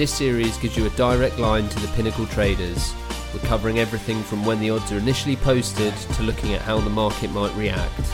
This 0.00 0.14
series 0.14 0.56
gives 0.56 0.78
you 0.78 0.86
a 0.86 0.90
direct 0.96 1.38
line 1.38 1.68
to 1.68 1.78
the 1.78 1.88
pinnacle 1.88 2.24
traders. 2.24 2.94
We're 3.34 3.40
covering 3.40 3.80
everything 3.80 4.22
from 4.22 4.46
when 4.46 4.58
the 4.58 4.70
odds 4.70 4.90
are 4.92 4.96
initially 4.96 5.36
posted 5.36 5.94
to 5.94 6.22
looking 6.22 6.54
at 6.54 6.62
how 6.62 6.80
the 6.80 6.88
market 6.88 7.30
might 7.32 7.54
react. 7.54 8.10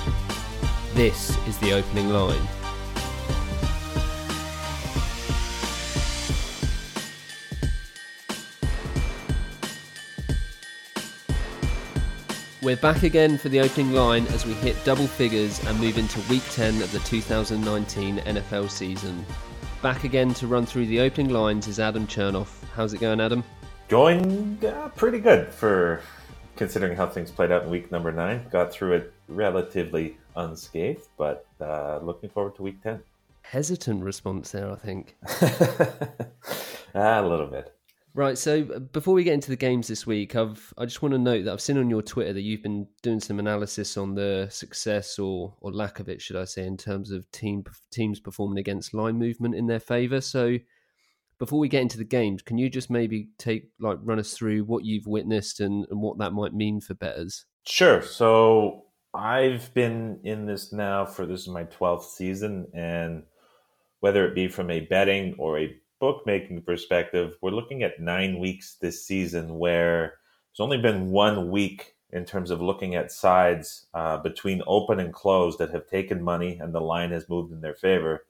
This 0.95 1.38
is 1.46 1.57
the 1.59 1.75
opening 1.75 2.09
line. 2.09 2.43
We're 12.62 12.77
back 12.79 13.05
again 13.05 13.39
for 13.39 13.48
the 13.48 13.60
opening 13.60 13.93
line 13.93 14.27
as 14.32 14.45
we 14.45 14.55
hit 14.55 14.77
double 14.84 15.07
figures 15.07 15.65
and 15.65 15.79
move 15.79 15.98
into 15.98 16.18
week 16.29 16.43
10 16.51 16.82
of 16.82 16.91
the 16.91 16.98
2019 16.98 18.16
NFL 18.16 18.71
season. 18.71 19.24
Back 19.83 20.05
again 20.05 20.33
to 20.35 20.47
run 20.47 20.65
through 20.65 20.87
the 20.87 21.01
opening 21.01 21.30
lines 21.30 21.69
is 21.69 21.79
Adam 21.79 22.07
Chernoff. 22.07 22.65
How's 22.75 22.95
it 22.95 22.98
going, 22.98 23.21
Adam? 23.21 23.45
Going 23.89 24.59
uh, 24.65 24.89
pretty 24.97 25.21
good 25.21 25.52
for 25.52 26.01
considering 26.57 26.97
how 26.97 27.07
things 27.07 27.30
played 27.30 27.52
out 27.52 27.65
in 27.65 27.71
week 27.71 27.93
number 27.93 28.11
nine. 28.11 28.47
Got 28.51 28.73
through 28.73 28.95
it 28.95 29.12
relatively 29.29 30.16
unscathed, 30.35 31.07
but 31.19 31.47
uh, 31.61 31.99
looking 32.02 32.30
forward 32.30 32.57
to 32.57 32.62
week 32.62 32.83
10. 32.83 33.01
Hesitant 33.43 34.02
response 34.02 34.51
there, 34.51 34.73
I 34.73 34.77
think. 34.77 35.15
a 36.95 37.23
little 37.23 37.47
bit. 37.47 37.76
Right. 38.16 38.38
So 38.38 38.65
before 38.95 39.12
we 39.12 39.25
get 39.25 39.34
into 39.34 39.51
the 39.51 39.56
games 39.56 39.88
this 39.88 40.06
week, 40.06 40.37
I've 40.37 40.73
I 40.79 40.87
just 40.87 41.02
want 41.02 41.12
to 41.12 41.19
note 41.19 41.45
that 41.45 41.52
I've 41.52 41.61
seen 41.61 41.77
on 41.77 41.91
your 41.91 42.01
Twitter 42.01 42.33
that 42.33 42.41
you've 42.41 42.62
been 42.62 42.87
doing 43.02 43.20
some 43.20 43.38
analysis 43.38 43.98
on 43.98 44.15
the 44.15 44.48
success 44.51 45.19
or 45.19 45.55
or 45.60 45.71
lack 45.71 46.01
of 46.01 46.09
it, 46.09 46.23
should 46.23 46.37
I 46.37 46.46
say, 46.46 46.65
in 46.65 46.79
terms 46.79 47.10
of 47.10 47.30
team 47.30 47.63
teams 47.90 48.18
performing 48.18 48.57
against 48.57 48.95
line 48.95 49.18
movement 49.18 49.55
in 49.55 49.66
their 49.66 49.80
favour. 49.80 50.23
So 50.23 50.57
before 51.38 51.59
we 51.59 51.68
get 51.68 51.82
into 51.82 51.99
the 51.99 52.05
games, 52.05 52.40
can 52.40 52.57
you 52.57 52.71
just 52.71 52.88
maybe 52.88 53.29
take 53.37 53.68
like 53.79 53.99
run 54.02 54.18
us 54.18 54.33
through 54.33 54.65
what 54.65 54.87
you've 54.87 55.07
witnessed 55.07 55.60
and, 55.60 55.85
and 55.90 56.01
what 56.01 56.16
that 56.16 56.33
might 56.33 56.55
mean 56.55 56.80
for 56.80 56.95
bettors? 56.95 57.45
Sure. 57.66 58.01
So 58.01 58.85
I've 59.12 59.74
been 59.74 60.21
in 60.24 60.46
this 60.46 60.73
now 60.73 61.05
for 61.05 61.27
this 61.27 61.43
is 61.43 61.49
my 61.49 61.65
twelfth 61.65 62.12
season, 62.12 62.68
and 62.73 63.24
whether 64.00 64.27
it 64.27 64.34
be 64.34 64.49
from 64.49 64.71
a 64.71 64.81
betting 64.81 65.34
or 65.38 65.59
a 65.59 65.77
bookmaking 66.06 66.62
perspective, 66.62 67.34
we're 67.43 67.50
looking 67.50 67.82
at 67.82 67.99
nine 67.99 68.38
weeks 68.38 68.76
this 68.81 69.04
season 69.04 69.59
where 69.59 70.15
there's 70.53 70.65
only 70.65 70.78
been 70.78 71.10
one 71.10 71.50
week 71.50 71.97
in 72.10 72.25
terms 72.25 72.53
of 72.53 72.62
looking 72.62 72.94
at 72.94 73.10
sides 73.10 73.88
uh, 73.93 74.16
between 74.19 74.62
open 74.69 75.00
and 75.00 75.12
close 75.12 75.59
that 75.59 75.72
have 75.72 75.84
taken 75.88 76.22
money 76.22 76.60
and 76.60 76.72
the 76.72 76.81
line 76.81 77.10
has 77.10 77.28
moved 77.28 77.53
in 77.53 77.60
their 77.60 77.75
favor. 77.75 78.25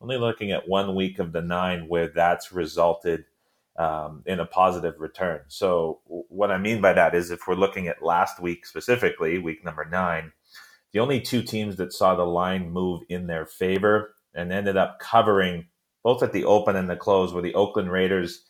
Only 0.00 0.16
looking 0.16 0.50
at 0.50 0.68
one 0.68 0.96
week 0.96 1.20
of 1.20 1.30
the 1.30 1.40
nine 1.40 1.86
where 1.86 2.08
that's 2.08 2.50
resulted 2.50 3.26
um, 3.76 4.24
in 4.26 4.40
a 4.40 4.46
positive 4.46 4.98
return. 4.98 5.42
So, 5.46 6.00
what 6.06 6.50
I 6.50 6.58
mean 6.58 6.80
by 6.80 6.94
that 6.94 7.14
is 7.14 7.30
if 7.30 7.46
we're 7.46 7.54
looking 7.54 7.86
at 7.86 8.02
last 8.02 8.40
week 8.40 8.66
specifically, 8.66 9.38
week 9.38 9.64
number 9.64 9.84
nine, 9.84 10.32
the 10.90 10.98
only 10.98 11.20
two 11.20 11.42
teams 11.42 11.76
that 11.76 11.92
saw 11.92 12.16
the 12.16 12.26
line 12.26 12.72
move 12.72 13.02
in 13.08 13.28
their 13.28 13.46
favor 13.46 14.16
and 14.34 14.52
ended 14.52 14.76
up 14.76 14.98
covering 14.98 15.66
both 16.04 16.22
at 16.22 16.32
the 16.32 16.44
open 16.44 16.76
and 16.76 16.88
the 16.88 16.96
close, 16.96 17.32
were 17.32 17.42
the 17.42 17.54
Oakland 17.54 17.90
Raiders 17.90 18.44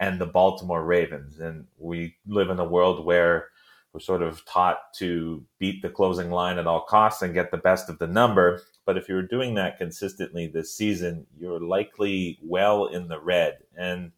and 0.00 0.20
the 0.20 0.26
Baltimore 0.26 0.84
Ravens. 0.84 1.38
And 1.38 1.66
we 1.78 2.16
live 2.26 2.50
in 2.50 2.58
a 2.58 2.64
world 2.64 3.04
where 3.04 3.48
we're 3.92 4.00
sort 4.00 4.22
of 4.22 4.44
taught 4.46 4.92
to 4.94 5.44
beat 5.60 5.80
the 5.80 5.88
closing 5.88 6.30
line 6.30 6.58
at 6.58 6.66
all 6.66 6.80
costs 6.80 7.22
and 7.22 7.32
get 7.32 7.52
the 7.52 7.58
best 7.58 7.88
of 7.88 7.98
the 8.00 8.08
number. 8.08 8.62
But 8.86 8.96
if 8.96 9.08
you're 9.08 9.22
doing 9.22 9.54
that 9.54 9.78
consistently 9.78 10.48
this 10.48 10.74
season, 10.74 11.26
you're 11.38 11.60
likely 11.60 12.38
well 12.42 12.86
in 12.86 13.06
the 13.06 13.20
red. 13.20 13.58
And 13.76 14.10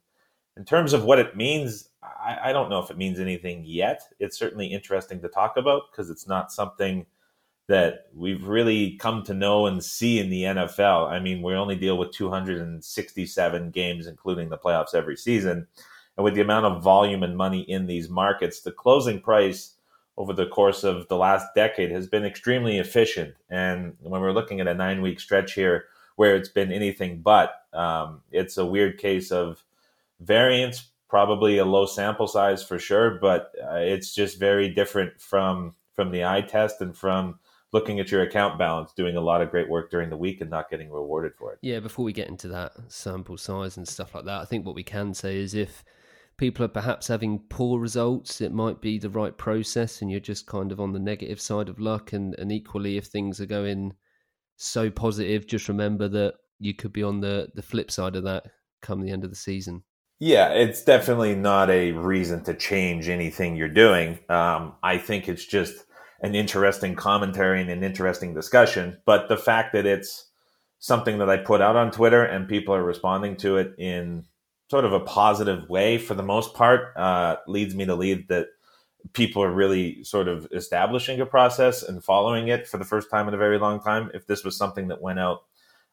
in 0.56 0.64
terms 0.64 0.94
of 0.94 1.04
what 1.04 1.18
it 1.18 1.36
means, 1.36 1.90
I, 2.02 2.38
I 2.44 2.52
don't 2.52 2.70
know 2.70 2.78
if 2.78 2.90
it 2.90 2.96
means 2.96 3.20
anything 3.20 3.64
yet. 3.66 4.00
It's 4.18 4.38
certainly 4.38 4.66
interesting 4.66 5.20
to 5.20 5.28
talk 5.28 5.58
about 5.58 5.82
because 5.90 6.08
it's 6.08 6.26
not 6.26 6.52
something 6.52 7.04
that 7.68 8.06
we've 8.14 8.46
really 8.46 8.96
come 8.96 9.22
to 9.24 9.34
know 9.34 9.66
and 9.66 9.82
see 9.82 10.20
in 10.20 10.30
the 10.30 10.42
NFL. 10.42 11.10
I 11.10 11.18
mean, 11.18 11.42
we 11.42 11.54
only 11.54 11.74
deal 11.74 11.98
with 11.98 12.12
267 12.12 13.70
games, 13.70 14.06
including 14.06 14.48
the 14.48 14.58
playoffs 14.58 14.94
every 14.94 15.16
season. 15.16 15.66
And 16.16 16.24
with 16.24 16.34
the 16.34 16.40
amount 16.42 16.66
of 16.66 16.82
volume 16.82 17.22
and 17.22 17.36
money 17.36 17.62
in 17.62 17.86
these 17.86 18.08
markets, 18.08 18.60
the 18.60 18.72
closing 18.72 19.20
price 19.20 19.74
over 20.16 20.32
the 20.32 20.46
course 20.46 20.84
of 20.84 21.08
the 21.08 21.16
last 21.16 21.46
decade 21.54 21.90
has 21.90 22.06
been 22.06 22.24
extremely 22.24 22.78
efficient. 22.78 23.34
And 23.50 23.96
when 24.00 24.20
we're 24.20 24.32
looking 24.32 24.60
at 24.60 24.68
a 24.68 24.74
nine 24.74 25.02
week 25.02 25.20
stretch 25.20 25.52
here 25.54 25.86
where 26.14 26.36
it's 26.36 26.48
been 26.48 26.72
anything 26.72 27.20
but, 27.20 27.52
um, 27.74 28.22
it's 28.30 28.56
a 28.56 28.64
weird 28.64 28.96
case 28.96 29.30
of 29.30 29.62
variance, 30.20 30.90
probably 31.10 31.58
a 31.58 31.64
low 31.64 31.84
sample 31.84 32.28
size 32.28 32.62
for 32.62 32.78
sure, 32.78 33.18
but 33.20 33.52
uh, 33.62 33.76
it's 33.76 34.14
just 34.14 34.38
very 34.38 34.68
different 34.68 35.20
from 35.20 35.74
from 35.94 36.10
the 36.10 36.24
eye 36.24 36.42
test 36.42 36.80
and 36.82 36.96
from 36.96 37.38
looking 37.76 38.00
at 38.00 38.10
your 38.10 38.22
account 38.22 38.58
balance, 38.58 38.94
doing 38.94 39.16
a 39.16 39.20
lot 39.20 39.42
of 39.42 39.50
great 39.50 39.68
work 39.68 39.90
during 39.90 40.08
the 40.08 40.16
week 40.16 40.40
and 40.40 40.48
not 40.48 40.70
getting 40.70 40.90
rewarded 40.90 41.32
for 41.38 41.52
it. 41.52 41.58
Yeah, 41.60 41.80
before 41.80 42.06
we 42.06 42.12
get 42.14 42.28
into 42.28 42.48
that 42.48 42.72
sample 42.88 43.36
size 43.36 43.76
and 43.76 43.86
stuff 43.86 44.14
like 44.14 44.24
that, 44.24 44.40
I 44.40 44.46
think 44.46 44.64
what 44.64 44.74
we 44.74 44.82
can 44.82 45.12
say 45.12 45.36
is 45.36 45.52
if 45.52 45.84
people 46.38 46.64
are 46.64 46.68
perhaps 46.68 47.06
having 47.06 47.38
poor 47.50 47.78
results, 47.78 48.40
it 48.40 48.50
might 48.50 48.80
be 48.80 48.98
the 48.98 49.10
right 49.10 49.36
process 49.36 50.00
and 50.00 50.10
you're 50.10 50.20
just 50.20 50.46
kind 50.46 50.72
of 50.72 50.80
on 50.80 50.94
the 50.94 50.98
negative 50.98 51.38
side 51.38 51.68
of 51.68 51.78
luck. 51.78 52.14
And, 52.14 52.34
and 52.38 52.50
equally, 52.50 52.96
if 52.96 53.04
things 53.08 53.42
are 53.42 53.46
going 53.46 53.92
so 54.56 54.90
positive, 54.90 55.46
just 55.46 55.68
remember 55.68 56.08
that 56.08 56.36
you 56.58 56.72
could 56.72 56.94
be 56.94 57.02
on 57.02 57.20
the, 57.20 57.48
the 57.54 57.62
flip 57.62 57.90
side 57.90 58.16
of 58.16 58.24
that 58.24 58.46
come 58.80 59.02
the 59.02 59.10
end 59.10 59.22
of 59.22 59.28
the 59.28 59.36
season. 59.36 59.82
Yeah, 60.18 60.48
it's 60.48 60.82
definitely 60.82 61.34
not 61.34 61.68
a 61.68 61.92
reason 61.92 62.42
to 62.44 62.54
change 62.54 63.10
anything 63.10 63.54
you're 63.54 63.68
doing. 63.68 64.18
Um, 64.30 64.72
I 64.82 64.96
think 64.96 65.28
it's 65.28 65.44
just 65.44 65.84
an 66.20 66.34
interesting 66.34 66.94
commentary 66.94 67.60
and 67.60 67.70
an 67.70 67.82
interesting 67.82 68.34
discussion. 68.34 68.98
But 69.04 69.28
the 69.28 69.36
fact 69.36 69.72
that 69.74 69.86
it's 69.86 70.26
something 70.78 71.18
that 71.18 71.30
I 71.30 71.38
put 71.38 71.60
out 71.60 71.76
on 71.76 71.90
Twitter 71.90 72.22
and 72.24 72.48
people 72.48 72.74
are 72.74 72.84
responding 72.84 73.36
to 73.38 73.56
it 73.58 73.74
in 73.78 74.24
sort 74.70 74.84
of 74.84 74.92
a 74.92 75.00
positive 75.00 75.68
way 75.68 75.98
for 75.98 76.14
the 76.14 76.22
most 76.22 76.54
part 76.54 76.96
uh, 76.96 77.36
leads 77.46 77.74
me 77.74 77.86
to 77.86 77.94
lead 77.94 78.28
that 78.28 78.48
people 79.12 79.42
are 79.42 79.52
really 79.52 80.02
sort 80.02 80.26
of 80.26 80.48
establishing 80.52 81.20
a 81.20 81.26
process 81.26 81.82
and 81.82 82.02
following 82.02 82.48
it 82.48 82.66
for 82.66 82.78
the 82.78 82.84
first 82.84 83.10
time 83.10 83.28
in 83.28 83.34
a 83.34 83.38
very 83.38 83.58
long 83.58 83.80
time. 83.80 84.10
If 84.14 84.26
this 84.26 84.44
was 84.44 84.56
something 84.56 84.88
that 84.88 85.00
went 85.00 85.20
out 85.20 85.44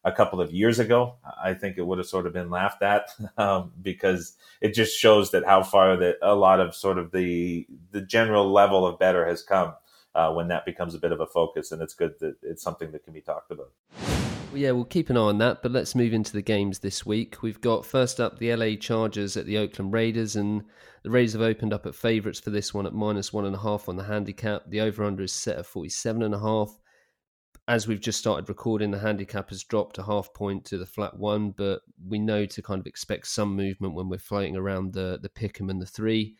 a 0.03 0.11
couple 0.11 0.41
of 0.41 0.51
years 0.51 0.79
ago, 0.79 1.15
I 1.41 1.53
think 1.53 1.77
it 1.77 1.85
would 1.85 1.97
have 1.97 2.07
sort 2.07 2.25
of 2.25 2.33
been 2.33 2.49
laughed 2.49 2.81
at 2.81 3.09
um, 3.37 3.71
because 3.81 4.35
it 4.61 4.73
just 4.73 4.97
shows 4.97 5.31
that 5.31 5.45
how 5.45 5.63
far 5.63 5.95
that 5.97 6.17
a 6.21 6.35
lot 6.35 6.59
of 6.59 6.75
sort 6.75 6.97
of 6.97 7.11
the 7.11 7.67
the 7.91 8.01
general 8.01 8.51
level 8.51 8.85
of 8.85 8.99
better 8.99 9.25
has 9.25 9.43
come 9.43 9.73
uh, 10.15 10.31
when 10.31 10.47
that 10.49 10.65
becomes 10.65 10.95
a 10.95 10.99
bit 10.99 11.11
of 11.11 11.19
a 11.19 11.27
focus. 11.27 11.71
And 11.71 11.81
it's 11.81 11.93
good 11.93 12.19
that 12.19 12.35
it's 12.41 12.63
something 12.63 12.91
that 12.91 13.03
can 13.03 13.13
be 13.13 13.21
talked 13.21 13.51
about. 13.51 13.71
Well, 14.53 14.61
yeah, 14.61 14.69
we'll 14.69 14.85
keep 14.85 15.09
an 15.09 15.17
eye 15.17 15.21
on 15.21 15.39
that, 15.39 15.63
but 15.63 15.71
let's 15.71 15.95
move 15.95 16.13
into 16.13 16.31
the 16.31 16.43
games 16.43 16.77
this 16.77 17.03
week. 17.03 17.41
We've 17.41 17.59
got 17.59 17.87
first 17.87 18.19
up 18.19 18.37
the 18.37 18.55
LA 18.55 18.75
Chargers 18.75 19.35
at 19.35 19.47
the 19.47 19.57
Oakland 19.57 19.91
Raiders, 19.91 20.35
and 20.35 20.63
the 21.01 21.09
Raiders 21.09 21.33
have 21.33 21.41
opened 21.41 21.73
up 21.73 21.87
at 21.87 21.95
favourites 21.95 22.39
for 22.39 22.51
this 22.51 22.71
one 22.71 22.85
at 22.85 22.93
minus 22.93 23.33
one 23.33 23.45
and 23.45 23.55
a 23.55 23.59
half 23.59 23.89
on 23.89 23.95
the 23.95 24.03
handicap. 24.03 24.65
The 24.67 24.81
over 24.81 25.03
under 25.05 25.23
is 25.23 25.33
set 25.33 25.57
at 25.57 25.65
47 25.65 26.21
and 26.21 26.35
a 26.35 26.39
half. 26.39 26.77
As 27.67 27.87
we've 27.87 27.99
just 27.99 28.19
started 28.19 28.47
recording, 28.47 28.91
the 28.91 28.99
handicap 28.99 29.49
has 29.49 29.63
dropped 29.63 29.97
a 29.97 30.03
half 30.03 30.31
point 30.35 30.65
to 30.65 30.77
the 30.77 30.85
flat 30.85 31.17
one, 31.17 31.49
but 31.49 31.81
we 32.07 32.19
know 32.19 32.45
to 32.45 32.61
kind 32.61 32.79
of 32.79 32.85
expect 32.85 33.25
some 33.25 33.55
movement 33.55 33.95
when 33.95 34.07
we're 34.07 34.19
floating 34.19 34.55
around 34.55 34.93
the 34.93 35.17
the 35.19 35.29
pick'em 35.29 35.71
and 35.71 35.81
the 35.81 35.87
three. 35.87 36.35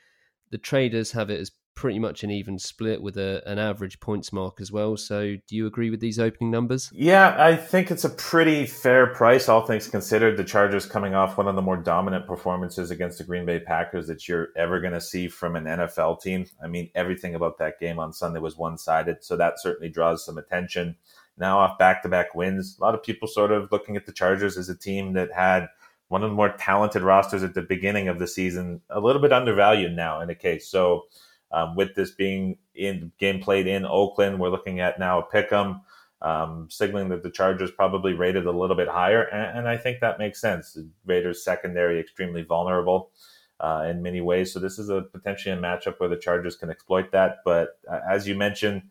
The 0.51 0.59
traders 0.59 1.13
have 1.13 1.31
it 1.31 1.39
as 1.39 1.51
pretty 1.75 1.99
much 1.99 2.23
an 2.23 2.31
even 2.31 2.59
split 2.59 3.01
with 3.01 3.17
a, 3.17 3.41
an 3.45 3.59
average 3.59 3.99
points 3.99 4.31
mark 4.31 4.61
as 4.61 4.71
well. 4.71 4.97
So, 4.97 5.35
do 5.47 5.55
you 5.55 5.65
agree 5.65 5.89
with 5.89 5.99
these 5.99 6.19
opening 6.19 6.51
numbers? 6.51 6.89
Yeah, 6.93 7.35
I 7.37 7.55
think 7.55 7.91
it's 7.91 8.03
a 8.03 8.09
pretty 8.09 8.65
fair 8.65 9.07
price, 9.07 9.49
all 9.49 9.65
things 9.65 9.87
considered. 9.87 10.37
The 10.37 10.43
Chargers 10.43 10.85
coming 10.85 11.15
off 11.15 11.37
one 11.37 11.47
of 11.47 11.55
the 11.55 11.61
more 11.61 11.77
dominant 11.77 12.27
performances 12.27 12.91
against 12.91 13.17
the 13.17 13.23
Green 13.23 13.45
Bay 13.45 13.59
Packers 13.59 14.07
that 14.07 14.27
you're 14.27 14.49
ever 14.55 14.79
going 14.79 14.93
to 14.93 15.01
see 15.01 15.27
from 15.27 15.55
an 15.55 15.65
NFL 15.65 16.21
team. 16.21 16.45
I 16.63 16.67
mean, 16.67 16.89
everything 16.95 17.35
about 17.35 17.57
that 17.57 17.79
game 17.79 17.99
on 17.99 18.13
Sunday 18.13 18.39
was 18.39 18.57
one 18.57 18.77
sided, 18.77 19.23
so 19.23 19.35
that 19.37 19.59
certainly 19.59 19.89
draws 19.89 20.25
some 20.25 20.37
attention. 20.37 20.95
Now, 21.37 21.59
off 21.59 21.79
back 21.79 22.03
to 22.03 22.09
back 22.09 22.35
wins, 22.35 22.77
a 22.79 22.83
lot 22.83 22.93
of 22.93 23.03
people 23.03 23.27
sort 23.27 23.51
of 23.51 23.71
looking 23.71 23.95
at 23.95 24.05
the 24.05 24.11
Chargers 24.11 24.57
as 24.57 24.69
a 24.69 24.77
team 24.77 25.13
that 25.13 25.31
had 25.33 25.67
one 26.09 26.23
of 26.23 26.29
the 26.29 26.35
more 26.35 26.53
talented 26.57 27.01
rosters 27.01 27.41
at 27.41 27.55
the 27.55 27.61
beginning 27.61 28.07
of 28.07 28.19
the 28.19 28.27
season, 28.27 28.81
a 28.89 28.99
little 28.99 29.21
bit 29.21 29.33
undervalued 29.33 29.95
now 29.95 30.21
in 30.21 30.29
a 30.29 30.35
case. 30.35 30.67
So, 30.67 31.05
um, 31.53 31.75
with 31.75 31.95
this 31.95 32.11
being 32.11 32.57
in 32.75 33.11
game 33.19 33.41
played 33.41 33.67
in 33.67 33.85
Oakland, 33.85 34.39
we're 34.39 34.49
looking 34.49 34.79
at 34.79 34.99
now 34.99 35.19
a 35.19 35.23
pick'em, 35.23 35.81
um, 36.21 36.67
signaling 36.69 37.09
that 37.09 37.23
the 37.23 37.29
Chargers 37.29 37.71
probably 37.71 38.13
rated 38.13 38.45
a 38.45 38.51
little 38.51 38.75
bit 38.75 38.87
higher, 38.87 39.23
and, 39.23 39.59
and 39.59 39.69
I 39.69 39.77
think 39.77 39.99
that 39.99 40.19
makes 40.19 40.41
sense. 40.41 40.73
The 40.73 40.89
Raiders 41.05 41.43
secondary 41.43 41.99
extremely 41.99 42.41
vulnerable 42.41 43.11
uh, 43.59 43.85
in 43.89 44.01
many 44.01 44.19
ways, 44.19 44.51
so 44.51 44.59
this 44.59 44.79
is 44.79 44.89
a 44.89 45.03
potentially 45.13 45.55
a 45.55 45.57
matchup 45.57 45.99
where 45.99 46.09
the 46.09 46.17
Chargers 46.17 46.55
can 46.55 46.69
exploit 46.69 47.11
that. 47.11 47.37
But 47.45 47.69
uh, 47.89 47.99
as 48.09 48.27
you 48.27 48.35
mentioned, 48.35 48.83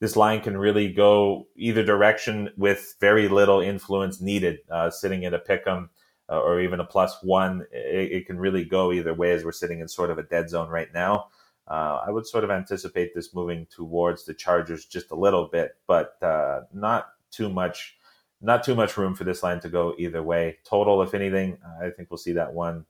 this 0.00 0.16
line 0.16 0.40
can 0.40 0.56
really 0.56 0.92
go 0.92 1.46
either 1.56 1.84
direction 1.84 2.50
with 2.56 2.94
very 3.00 3.28
little 3.28 3.60
influence 3.60 4.20
needed. 4.20 4.58
Uh, 4.70 4.90
sitting 4.90 5.24
at 5.24 5.34
a 5.34 5.38
pick'em 5.38 5.88
uh, 6.30 6.38
or 6.38 6.60
even 6.60 6.80
a 6.80 6.84
plus 6.84 7.16
one. 7.22 7.66
It, 7.72 8.12
it, 8.12 8.26
can 8.26 8.38
really 8.38 8.64
go 8.64 8.92
either 8.92 9.14
way 9.14 9.32
as 9.32 9.44
we're 9.44 9.52
sitting 9.52 9.80
in 9.80 9.88
sort 9.88 10.10
of 10.10 10.18
a 10.18 10.22
dead 10.22 10.50
zone 10.50 10.68
right 10.68 10.92
now. 10.92 11.28
Uh, 11.70 12.00
I 12.06 12.10
would 12.10 12.26
sort 12.26 12.44
of 12.44 12.50
anticipate 12.50 13.14
this 13.14 13.34
moving 13.34 13.66
towards 13.70 14.24
the 14.24 14.34
Chargers 14.34 14.86
just 14.86 15.10
a 15.10 15.16
little 15.16 15.48
bit, 15.52 15.76
but 15.86 16.22
uh, 16.22 16.62
not 16.72 17.08
too 17.30 17.48
much. 17.48 17.96
Not 18.40 18.62
too 18.62 18.76
much 18.76 18.96
room 18.96 19.16
for 19.16 19.24
this 19.24 19.42
line 19.42 19.58
to 19.60 19.68
go 19.68 19.94
either 19.98 20.22
way. 20.22 20.58
Total, 20.64 21.02
if 21.02 21.12
anything, 21.12 21.58
I 21.82 21.90
think 21.90 22.08
we'll 22.08 22.18
see 22.18 22.34
that 22.34 22.52
one 22.52 22.84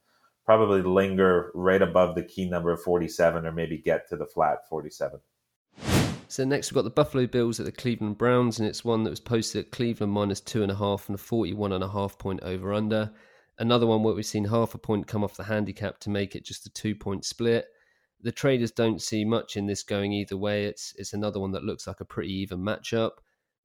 probably 0.48 0.80
linger 0.80 1.50
right 1.54 1.82
above 1.82 2.14
the 2.14 2.22
key 2.22 2.48
number 2.48 2.72
of 2.72 2.82
47 2.82 3.44
or 3.44 3.52
maybe 3.52 3.76
get 3.76 4.08
to 4.08 4.16
the 4.16 4.24
flat 4.24 4.66
47. 4.66 5.20
So 6.26 6.44
next 6.46 6.70
we've 6.70 6.76
got 6.76 6.84
the 6.84 6.90
Buffalo 6.90 7.26
Bills 7.26 7.60
at 7.60 7.66
the 7.66 7.72
Cleveland 7.72 8.16
Browns, 8.16 8.58
and 8.58 8.66
it's 8.66 8.82
one 8.82 9.04
that 9.04 9.10
was 9.10 9.20
posted 9.20 9.66
at 9.66 9.72
Cleveland 9.72 10.10
minus 10.10 10.40
two 10.40 10.62
and 10.62 10.72
a 10.72 10.74
half 10.74 11.06
and 11.06 11.16
a 11.16 11.18
41 11.18 11.72
and 11.72 11.84
a 11.84 11.88
half 11.88 12.16
point 12.16 12.40
over 12.42 12.72
under. 12.72 13.10
Another 13.58 13.86
one 13.86 14.02
where 14.02 14.14
we've 14.14 14.24
seen 14.24 14.46
half 14.46 14.74
a 14.74 14.78
point 14.78 15.06
come 15.06 15.22
off 15.22 15.36
the 15.36 15.44
handicap 15.44 15.98
to 16.00 16.08
make 16.08 16.34
it 16.34 16.46
just 16.46 16.64
a 16.64 16.70
two 16.70 16.94
point 16.94 17.26
split. 17.26 17.66
The 18.22 18.32
traders 18.32 18.72
don't 18.72 19.00
see 19.00 19.24
much 19.24 19.56
in 19.56 19.66
this 19.66 19.82
going 19.82 20.12
either 20.12 20.36
way. 20.36 20.64
It's 20.64 20.94
it's 20.98 21.12
another 21.12 21.40
one 21.40 21.52
that 21.52 21.64
looks 21.64 21.86
like 21.86 22.00
a 22.00 22.04
pretty 22.04 22.32
even 22.34 22.60
matchup. 22.60 23.12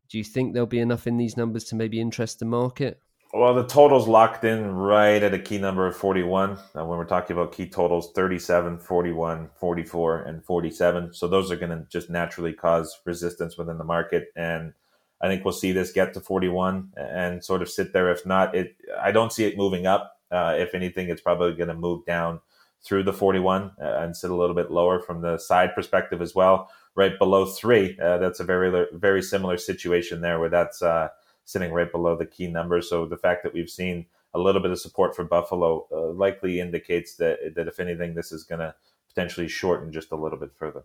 Do 0.09 0.17
you 0.17 0.23
think 0.23 0.53
there'll 0.53 0.67
be 0.67 0.79
enough 0.79 1.07
in 1.07 1.17
these 1.17 1.37
numbers 1.37 1.63
to 1.65 1.75
maybe 1.75 1.99
interest 1.99 2.39
the 2.39 2.45
market? 2.45 2.99
Well, 3.35 3.55
the 3.55 3.65
total's 3.65 4.07
locked 4.07 4.43
in 4.43 4.75
right 4.75 5.23
at 5.23 5.33
a 5.33 5.39
key 5.39 5.57
number 5.57 5.87
of 5.87 5.97
41. 5.97 6.51
Uh, 6.51 6.85
when 6.85 6.99
we're 6.99 7.05
talking 7.05 7.35
about 7.35 7.51
key 7.51 7.67
totals, 7.67 8.11
37, 8.13 8.77
41, 8.77 9.49
44, 9.59 10.21
and 10.21 10.45
47. 10.45 11.15
So 11.15 11.27
those 11.27 11.49
are 11.49 11.55
going 11.55 11.71
to 11.71 11.87
just 11.89 12.11
naturally 12.11 12.53
cause 12.53 12.95
resistance 13.05 13.57
within 13.57 13.79
the 13.79 13.83
market. 13.83 14.27
And 14.35 14.73
I 15.19 15.29
think 15.29 15.43
we'll 15.43 15.51
see 15.51 15.71
this 15.71 15.91
get 15.91 16.13
to 16.13 16.19
41 16.19 16.93
and 16.95 17.43
sort 17.43 17.63
of 17.63 17.71
sit 17.71 17.91
there. 17.91 18.11
If 18.11 18.23
not, 18.23 18.53
it 18.53 18.75
I 19.01 19.11
don't 19.11 19.33
see 19.33 19.45
it 19.45 19.57
moving 19.57 19.87
up. 19.87 20.15
Uh, 20.29 20.55
if 20.59 20.75
anything, 20.75 21.09
it's 21.09 21.21
probably 21.21 21.55
going 21.55 21.69
to 21.69 21.73
move 21.73 22.05
down 22.05 22.39
through 22.83 23.03
the 23.03 23.13
41 23.13 23.71
uh, 23.81 23.83
and 23.99 24.15
sit 24.15 24.29
a 24.29 24.35
little 24.35 24.55
bit 24.55 24.71
lower 24.71 24.99
from 24.99 25.21
the 25.21 25.37
side 25.37 25.73
perspective 25.73 26.21
as 26.21 26.35
well, 26.35 26.69
right 26.95 27.17
below 27.17 27.45
three. 27.45 27.97
Uh, 28.01 28.17
that's 28.17 28.39
a 28.39 28.43
very, 28.43 28.85
very 28.93 29.21
similar 29.21 29.57
situation 29.57 30.21
there 30.21 30.39
where 30.39 30.49
that's 30.49 30.81
uh, 30.81 31.07
sitting 31.45 31.71
right 31.71 31.91
below 31.91 32.15
the 32.15 32.25
key 32.25 32.47
number. 32.47 32.81
So 32.81 33.05
the 33.05 33.17
fact 33.17 33.43
that 33.43 33.53
we've 33.53 33.69
seen 33.69 34.05
a 34.33 34.39
little 34.39 34.61
bit 34.61 34.71
of 34.71 34.79
support 34.79 35.15
for 35.15 35.23
Buffalo 35.23 35.87
uh, 35.91 36.11
likely 36.11 36.59
indicates 36.59 37.15
that 37.15 37.53
that 37.55 37.67
if 37.67 37.79
anything, 37.79 38.15
this 38.15 38.31
is 38.31 38.43
going 38.43 38.59
to 38.59 38.73
potentially 39.07 39.47
shorten 39.47 39.91
just 39.91 40.11
a 40.11 40.15
little 40.15 40.39
bit 40.39 40.51
further. 40.55 40.83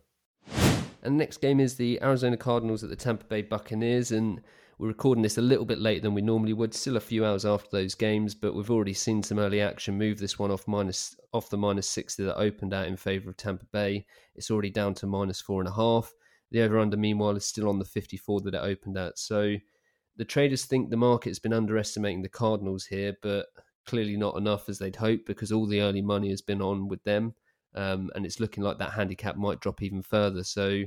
And 1.03 1.17
next 1.17 1.41
game 1.41 1.61
is 1.61 1.77
the 1.77 2.03
Arizona 2.03 2.37
Cardinals 2.37 2.83
at 2.83 2.91
the 2.91 2.97
Tampa 2.97 3.25
Bay 3.25 3.43
Buccaneers, 3.43 4.12
and 4.12 4.41
we're 4.78 4.88
recording 4.88 5.22
this 5.22 5.38
a 5.38 5.42
little 5.42 5.64
bit 5.64 5.80
later 5.80 6.02
than 6.02 6.14
we 6.14 6.22
normally 6.22 6.52
would. 6.52 6.72
Still 6.72 6.96
a 6.96 7.00
few 7.00 7.25
hours 7.25 7.44
after 7.44 7.69
those 7.72 7.96
games, 7.96 8.34
but 8.34 8.54
we've 8.54 8.70
already 8.70 8.94
seen 8.94 9.22
some 9.22 9.40
early 9.40 9.60
action 9.60 9.98
move 9.98 10.19
this 10.19 10.38
one 10.38 10.52
off 10.52 10.69
minus 10.69 11.16
off 11.32 11.50
the 11.50 11.56
minus 11.56 11.88
sixty 11.88 12.22
that 12.25 12.38
opened 12.38 12.72
out 12.72 12.86
in 12.86 12.96
favour 12.96 13.30
of 13.30 13.36
Tampa 13.36 13.66
Bay. 13.72 14.06
It's 14.36 14.50
already 14.50 14.70
down 14.70 14.94
to 14.94 15.06
minus 15.06 15.40
four 15.40 15.60
and 15.60 15.69
a 15.69 15.72
half. 15.72 16.12
The 16.52 16.62
over 16.62 16.78
under 16.78 16.96
meanwhile 16.96 17.36
is 17.36 17.44
still 17.44 17.69
on 17.69 17.78
the 17.78 17.84
fifty 17.84 18.16
four 18.16 18.40
that 18.42 18.54
it 18.54 18.62
opened 18.62 18.96
at. 18.96 19.19
So 19.19 19.56
the 20.16 20.25
traders 20.25 20.64
think 20.64 20.90
the 20.90 20.96
market's 20.96 21.40
been 21.40 21.52
underestimating 21.52 22.22
the 22.22 22.28
Cardinals 22.28 22.84
here, 22.84 23.16
but 23.20 23.46
clearly 23.84 24.16
not 24.16 24.36
enough 24.36 24.69
as 24.69 24.78
they'd 24.78 24.96
hoped 24.96 25.26
because 25.26 25.50
all 25.50 25.66
the 25.66 25.80
early 25.80 26.02
money 26.02 26.30
has 26.30 26.42
been 26.42 26.62
on 26.62 26.88
with 26.88 27.02
them. 27.02 27.34
Um, 27.75 28.10
and 28.14 28.25
it's 28.25 28.40
looking 28.40 28.62
like 28.62 28.78
that 28.78 28.92
handicap 28.92 29.36
might 29.36 29.60
drop 29.60 29.82
even 29.82 30.02
further. 30.02 30.42
So, 30.42 30.82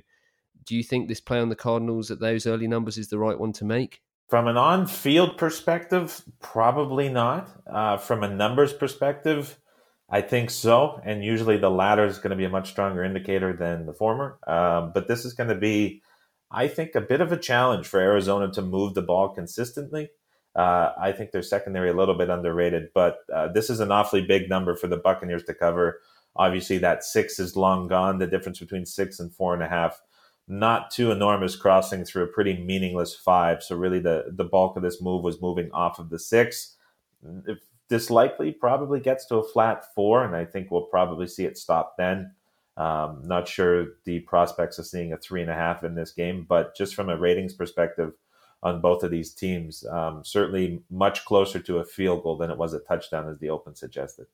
do 0.66 0.76
you 0.76 0.84
think 0.84 1.08
this 1.08 1.20
play 1.20 1.40
on 1.40 1.50
the 1.50 1.56
Cardinals 1.56 2.12
at 2.12 2.20
those 2.20 2.46
early 2.48 2.68
numbers 2.68 2.98
is 2.98 3.10
the 3.10 3.20
right 3.20 3.40
one 3.40 3.54
to 3.54 3.66
make? 3.66 4.02
From 4.30 4.48
an 4.48 4.58
on 4.58 4.88
field 4.88 5.38
perspective, 5.38 6.22
probably 6.40 7.10
not. 7.10 7.50
Uh, 7.68 7.98
from 7.98 8.24
a 8.24 8.30
numbers 8.30 8.72
perspective, 8.72 9.58
I 10.10 10.22
think 10.22 10.50
so. 10.50 11.02
And 11.04 11.24
usually 11.24 11.58
the 11.58 11.70
latter 11.70 12.06
is 12.06 12.18
going 12.18 12.32
to 12.32 12.38
be 12.38 12.46
a 12.46 12.50
much 12.50 12.70
stronger 12.70 13.04
indicator 13.04 13.54
than 13.54 13.86
the 13.86 13.94
former. 13.94 14.40
Um, 14.48 14.92
but 14.94 15.08
this 15.08 15.26
is 15.26 15.34
going 15.34 15.50
to 15.50 15.56
be 15.56 16.02
I 16.52 16.68
think, 16.68 16.96
a 16.96 17.02
bit 17.02 17.22
of 17.22 17.32
a 17.32 17.38
challenge 17.38 17.88
for 17.88 18.00
Arizona 18.00 18.52
to 18.54 18.62
move 18.62 18.94
the 18.94 19.02
ball 19.02 19.30
consistently. 19.30 20.10
Uh, 20.54 20.92
I 21.00 21.14
think 21.14 21.32
their 21.32 21.42
secondary 21.42 21.90
a 21.90 21.94
little 21.94 22.18
bit 22.18 22.30
underrated, 22.30 22.90
but 22.94 23.20
uh, 23.34 23.48
this 23.48 23.70
is 23.70 23.80
an 23.80 23.92
awfully 23.92 24.22
big 24.22 24.50
number 24.50 24.76
for 24.76 24.88
the 24.88 24.98
Buccaneers 24.98 25.46
to 25.46 25.54
cover. 25.54 26.02
Obviously, 26.36 26.78
that 26.80 27.06
six 27.06 27.40
is 27.40 27.56
long 27.56 27.88
gone. 27.88 28.20
The 28.20 28.28
difference 28.28 28.60
between 28.60 28.86
six 28.86 29.20
and 29.20 29.34
four 29.34 29.54
and 29.54 29.64
a 29.64 29.70
half, 29.70 30.02
not 30.48 30.92
too 30.92 31.12
enormous, 31.12 31.56
crossing 31.56 32.04
through 32.04 32.24
a 32.24 32.28
pretty 32.28 32.58
meaningless 32.58 33.16
five. 33.16 33.64
So 33.64 33.76
really, 33.76 34.00
the 34.00 34.26
the 34.32 34.44
bulk 34.44 34.76
of 34.76 34.84
this 34.84 35.02
move 35.02 35.24
was 35.24 35.42
moving 35.42 35.72
off 35.72 36.00
of 36.00 36.10
the 36.10 36.20
six. 36.20 36.76
If 37.48 37.60
this 37.90 38.10
likely 38.10 38.52
probably 38.52 39.00
gets 39.00 39.26
to 39.28 39.36
a 39.38 39.44
flat 39.44 39.84
four, 39.94 40.24
and 40.24 40.36
I 40.36 40.46
think 40.46 40.72
we'll 40.72 40.84
probably 40.84 41.28
see 41.28 41.46
it 41.46 41.58
stop 41.58 41.96
then. 41.98 42.34
Um, 42.78 43.22
not 43.26 43.48
sure 43.48 43.88
the 44.06 44.22
prospects 44.22 44.80
of 44.80 44.88
seeing 44.88 45.12
a 45.14 45.18
three 45.18 45.42
and 45.42 45.52
a 45.52 45.56
half 45.56 45.84
in 45.84 45.94
this 45.94 46.12
game, 46.12 46.46
but 46.48 46.76
just 46.76 46.96
from 46.96 47.10
a 47.10 47.18
ratings 47.18 47.54
perspective 47.54 48.14
on 48.64 48.80
both 48.80 49.04
of 49.04 49.12
these 49.12 49.34
teams, 49.34 49.86
um, 49.88 50.24
certainly 50.24 50.82
much 50.90 51.26
closer 51.26 51.60
to 51.60 51.80
a 51.80 51.86
field 51.86 52.24
goal 52.24 52.38
than 52.38 52.50
it 52.50 52.58
was 52.58 52.74
a 52.74 52.80
touchdown, 52.80 53.28
as 53.28 53.40
the 53.40 53.50
open 53.50 53.76
suggested. 53.76 54.26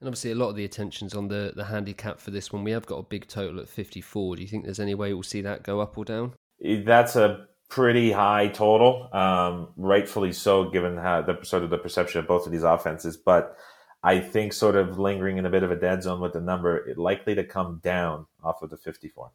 And 0.00 0.08
obviously, 0.08 0.30
a 0.30 0.34
lot 0.34 0.48
of 0.48 0.56
the 0.56 0.64
attention's 0.64 1.14
on 1.14 1.28
the 1.28 1.52
the 1.54 1.64
handicap 1.64 2.18
for 2.18 2.30
this 2.30 2.52
one. 2.52 2.64
We 2.64 2.70
have 2.70 2.86
got 2.86 2.96
a 2.96 3.02
big 3.02 3.28
total 3.28 3.60
at 3.60 3.68
54. 3.68 4.36
Do 4.36 4.42
you 4.42 4.48
think 4.48 4.64
there's 4.64 4.80
any 4.80 4.94
way 4.94 5.12
we'll 5.12 5.22
see 5.22 5.42
that 5.42 5.62
go 5.62 5.80
up 5.80 5.98
or 5.98 6.04
down? 6.04 6.32
That's 6.60 7.16
a 7.16 7.46
pretty 7.68 8.10
high 8.10 8.48
total, 8.48 9.08
um, 9.14 9.68
rightfully 9.76 10.32
so, 10.32 10.70
given 10.70 10.96
how 10.96 11.22
the 11.22 11.38
sort 11.42 11.62
of 11.62 11.70
the 11.70 11.78
perception 11.78 12.20
of 12.20 12.26
both 12.26 12.46
of 12.46 12.52
these 12.52 12.62
offenses. 12.62 13.16
But 13.18 13.56
I 14.02 14.20
think 14.20 14.54
sort 14.54 14.76
of 14.76 14.98
lingering 14.98 15.36
in 15.36 15.44
a 15.44 15.50
bit 15.50 15.62
of 15.62 15.70
a 15.70 15.76
dead 15.76 16.02
zone 16.02 16.20
with 16.20 16.32
the 16.32 16.40
number, 16.40 16.78
it 16.88 16.96
likely 16.96 17.34
to 17.34 17.44
come 17.44 17.80
down 17.82 18.26
off 18.42 18.62
of 18.62 18.70
the 18.70 18.78
54. 18.78 19.30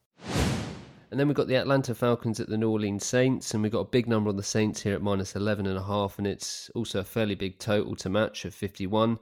And 1.12 1.20
then 1.20 1.28
we've 1.28 1.38
got 1.38 1.48
the 1.48 1.56
Atlanta 1.56 1.94
Falcons 1.94 2.40
at 2.40 2.50
the 2.50 2.58
New 2.58 2.72
Orleans 2.72 3.06
Saints, 3.06 3.54
and 3.54 3.62
we've 3.62 3.72
got 3.72 3.80
a 3.80 3.86
big 3.86 4.08
number 4.08 4.30
on 4.30 4.38
the 4.38 4.44
Saints 4.44 4.82
here 4.82 4.96
at 4.96 5.04
minus 5.04 5.36
11 5.36 5.68
and 5.68 5.78
a 5.78 5.84
half, 5.84 6.18
and 6.18 6.26
it's 6.26 6.72
also 6.74 7.00
a 7.00 7.04
fairly 7.04 7.36
big 7.36 7.60
total 7.60 7.96
to 7.98 8.10
match 8.10 8.44
of 8.44 8.56
51. 8.56 9.20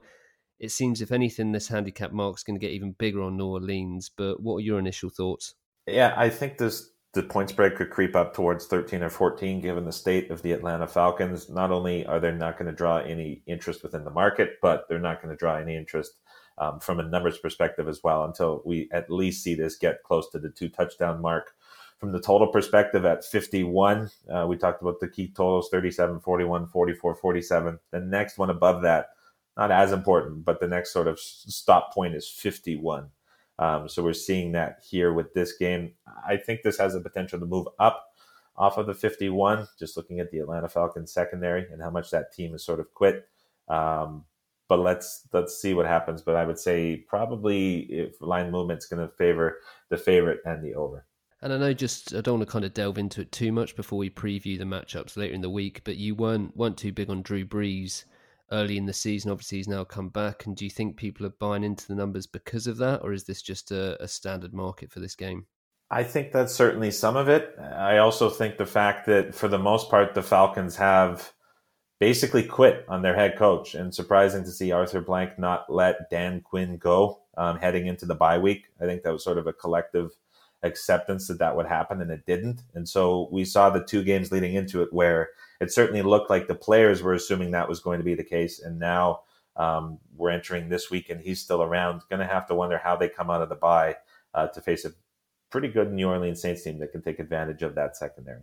It 0.58 0.70
seems, 0.70 1.00
if 1.00 1.12
anything, 1.12 1.52
this 1.52 1.68
handicap 1.68 2.12
mark's 2.12 2.42
going 2.42 2.58
to 2.58 2.64
get 2.64 2.72
even 2.72 2.92
bigger 2.92 3.22
on 3.22 3.36
New 3.36 3.46
Orleans. 3.46 4.10
But 4.14 4.40
what 4.40 4.56
are 4.56 4.60
your 4.60 4.78
initial 4.78 5.10
thoughts? 5.10 5.54
Yeah, 5.86 6.14
I 6.16 6.30
think 6.30 6.58
this 6.58 6.90
the 7.14 7.22
point 7.22 7.48
spread 7.48 7.76
could 7.76 7.90
creep 7.90 8.16
up 8.16 8.34
towards 8.34 8.66
13 8.66 9.02
or 9.02 9.08
14 9.08 9.60
given 9.60 9.84
the 9.84 9.92
state 9.92 10.30
of 10.30 10.42
the 10.42 10.52
Atlanta 10.52 10.86
Falcons. 10.86 11.48
Not 11.48 11.70
only 11.70 12.04
are 12.06 12.18
they 12.18 12.32
not 12.32 12.58
going 12.58 12.66
to 12.66 12.76
draw 12.76 12.98
any 12.98 13.42
interest 13.46 13.84
within 13.84 14.04
the 14.04 14.10
market, 14.10 14.54
but 14.60 14.88
they're 14.88 14.98
not 14.98 15.22
going 15.22 15.30
to 15.32 15.38
draw 15.38 15.56
any 15.56 15.76
interest 15.76 16.18
um, 16.58 16.80
from 16.80 16.98
a 16.98 17.04
numbers 17.04 17.38
perspective 17.38 17.88
as 17.88 18.00
well 18.02 18.24
until 18.24 18.62
we 18.64 18.88
at 18.92 19.10
least 19.10 19.42
see 19.42 19.54
this 19.54 19.76
get 19.76 20.02
close 20.02 20.28
to 20.30 20.38
the 20.38 20.50
two 20.50 20.68
touchdown 20.68 21.22
mark. 21.22 21.52
From 21.98 22.10
the 22.10 22.20
total 22.20 22.48
perspective 22.48 23.04
at 23.04 23.24
51, 23.24 24.10
uh, 24.28 24.46
we 24.48 24.56
talked 24.56 24.82
about 24.82 24.98
the 25.00 25.08
key 25.08 25.28
totals 25.28 25.68
37, 25.70 26.20
41, 26.20 26.66
44, 26.66 27.14
47. 27.14 27.78
The 27.92 28.00
next 28.00 28.38
one 28.38 28.50
above 28.50 28.82
that, 28.82 29.10
not 29.56 29.70
as 29.70 29.92
important, 29.92 30.44
but 30.44 30.60
the 30.60 30.68
next 30.68 30.92
sort 30.92 31.06
of 31.06 31.18
stop 31.20 31.94
point 31.94 32.14
is 32.14 32.28
51. 32.28 33.08
Um, 33.58 33.88
so 33.88 34.02
we're 34.02 34.12
seeing 34.12 34.52
that 34.52 34.80
here 34.88 35.12
with 35.12 35.32
this 35.32 35.56
game. 35.56 35.92
I 36.26 36.36
think 36.36 36.62
this 36.62 36.78
has 36.78 36.94
the 36.94 37.00
potential 37.00 37.38
to 37.38 37.46
move 37.46 37.68
up 37.78 38.04
off 38.56 38.78
of 38.78 38.86
the 38.86 38.94
51. 38.94 39.68
Just 39.78 39.96
looking 39.96 40.20
at 40.20 40.30
the 40.30 40.38
Atlanta 40.38 40.68
Falcons 40.68 41.12
secondary 41.12 41.66
and 41.70 41.80
how 41.80 41.90
much 41.90 42.10
that 42.10 42.32
team 42.32 42.52
has 42.52 42.64
sort 42.64 42.80
of 42.80 42.92
quit. 42.94 43.28
Um, 43.68 44.24
but 44.68 44.80
let's 44.80 45.28
let's 45.32 45.60
see 45.60 45.74
what 45.74 45.86
happens. 45.86 46.22
But 46.22 46.36
I 46.36 46.44
would 46.44 46.58
say 46.58 46.96
probably 46.96 47.80
if 47.80 48.20
line 48.20 48.50
movement's 48.50 48.86
going 48.86 49.06
to 49.06 49.14
favor 49.14 49.58
the 49.88 49.96
favorite 49.96 50.40
and 50.44 50.64
the 50.64 50.74
over. 50.74 51.06
And 51.42 51.52
I 51.52 51.58
know 51.58 51.72
just 51.74 52.14
I 52.14 52.22
don't 52.22 52.38
want 52.38 52.48
to 52.48 52.52
kind 52.52 52.64
of 52.64 52.74
delve 52.74 52.98
into 52.98 53.20
it 53.20 53.30
too 53.30 53.52
much 53.52 53.76
before 53.76 53.98
we 53.98 54.10
preview 54.10 54.58
the 54.58 54.64
matchups 54.64 55.16
later 55.16 55.34
in 55.34 55.42
the 55.42 55.50
week, 55.50 55.82
but 55.84 55.96
you 55.96 56.14
weren't 56.14 56.56
weren't 56.56 56.78
too 56.78 56.92
big 56.92 57.10
on 57.10 57.22
Drew 57.22 57.44
Brees 57.44 58.04
early 58.52 58.76
in 58.76 58.86
the 58.86 58.92
season. 58.92 59.30
Obviously, 59.30 59.58
he's 59.58 59.68
now 59.68 59.84
come 59.84 60.08
back. 60.08 60.46
And 60.46 60.56
do 60.56 60.64
you 60.64 60.70
think 60.70 60.96
people 60.96 61.26
are 61.26 61.30
buying 61.40 61.64
into 61.64 61.86
the 61.86 61.94
numbers 61.94 62.26
because 62.26 62.66
of 62.66 62.76
that, 62.78 63.02
or 63.02 63.12
is 63.12 63.24
this 63.24 63.42
just 63.42 63.70
a, 63.70 64.02
a 64.02 64.08
standard 64.08 64.52
market 64.52 64.90
for 64.90 65.00
this 65.00 65.14
game? 65.14 65.46
I 65.90 66.02
think 66.02 66.32
that's 66.32 66.54
certainly 66.54 66.90
some 66.90 67.16
of 67.16 67.28
it. 67.28 67.54
I 67.60 67.98
also 67.98 68.30
think 68.30 68.56
the 68.56 68.66
fact 68.66 69.06
that 69.06 69.34
for 69.34 69.48
the 69.48 69.58
most 69.58 69.90
part, 69.90 70.14
the 70.14 70.22
Falcons 70.22 70.76
have 70.76 71.32
basically 72.00 72.42
quit 72.42 72.84
on 72.88 73.02
their 73.02 73.14
head 73.14 73.36
coach. 73.36 73.74
And 73.74 73.94
surprising 73.94 74.44
to 74.44 74.50
see 74.50 74.72
Arthur 74.72 75.00
Blank 75.00 75.38
not 75.38 75.72
let 75.72 76.10
Dan 76.10 76.40
Quinn 76.40 76.76
go 76.78 77.20
um, 77.36 77.58
heading 77.58 77.86
into 77.86 78.06
the 78.06 78.14
bye 78.14 78.38
week. 78.38 78.66
I 78.80 78.84
think 78.84 79.02
that 79.02 79.12
was 79.12 79.24
sort 79.24 79.38
of 79.38 79.46
a 79.46 79.52
collective 79.52 80.10
acceptance 80.62 81.28
that 81.28 81.38
that 81.38 81.56
would 81.56 81.66
happen, 81.66 82.00
and 82.00 82.10
it 82.10 82.26
didn't. 82.26 82.62
And 82.74 82.88
so 82.88 83.28
we 83.30 83.44
saw 83.44 83.70
the 83.70 83.84
two 83.84 84.02
games 84.02 84.32
leading 84.32 84.54
into 84.54 84.82
it 84.82 84.92
where 84.92 85.30
it 85.60 85.72
certainly 85.72 86.02
looked 86.02 86.30
like 86.30 86.46
the 86.46 86.54
players 86.54 87.02
were 87.02 87.14
assuming 87.14 87.50
that 87.50 87.68
was 87.68 87.80
going 87.80 87.98
to 87.98 88.04
be 88.04 88.14
the 88.14 88.24
case. 88.24 88.60
And 88.60 88.78
now 88.78 89.20
um, 89.56 89.98
we're 90.16 90.30
entering 90.30 90.68
this 90.68 90.90
week 90.90 91.10
and 91.10 91.20
he's 91.20 91.40
still 91.40 91.62
around. 91.62 92.02
Going 92.10 92.20
to 92.20 92.26
have 92.26 92.46
to 92.48 92.54
wonder 92.54 92.78
how 92.78 92.96
they 92.96 93.08
come 93.08 93.30
out 93.30 93.42
of 93.42 93.48
the 93.48 93.54
bye 93.54 93.96
uh, 94.34 94.48
to 94.48 94.60
face 94.60 94.84
a 94.84 94.92
pretty 95.50 95.68
good 95.68 95.92
New 95.92 96.08
Orleans 96.08 96.42
Saints 96.42 96.64
team 96.64 96.78
that 96.80 96.90
can 96.90 97.02
take 97.02 97.20
advantage 97.20 97.62
of 97.62 97.76
that 97.76 97.96
secondary. 97.96 98.42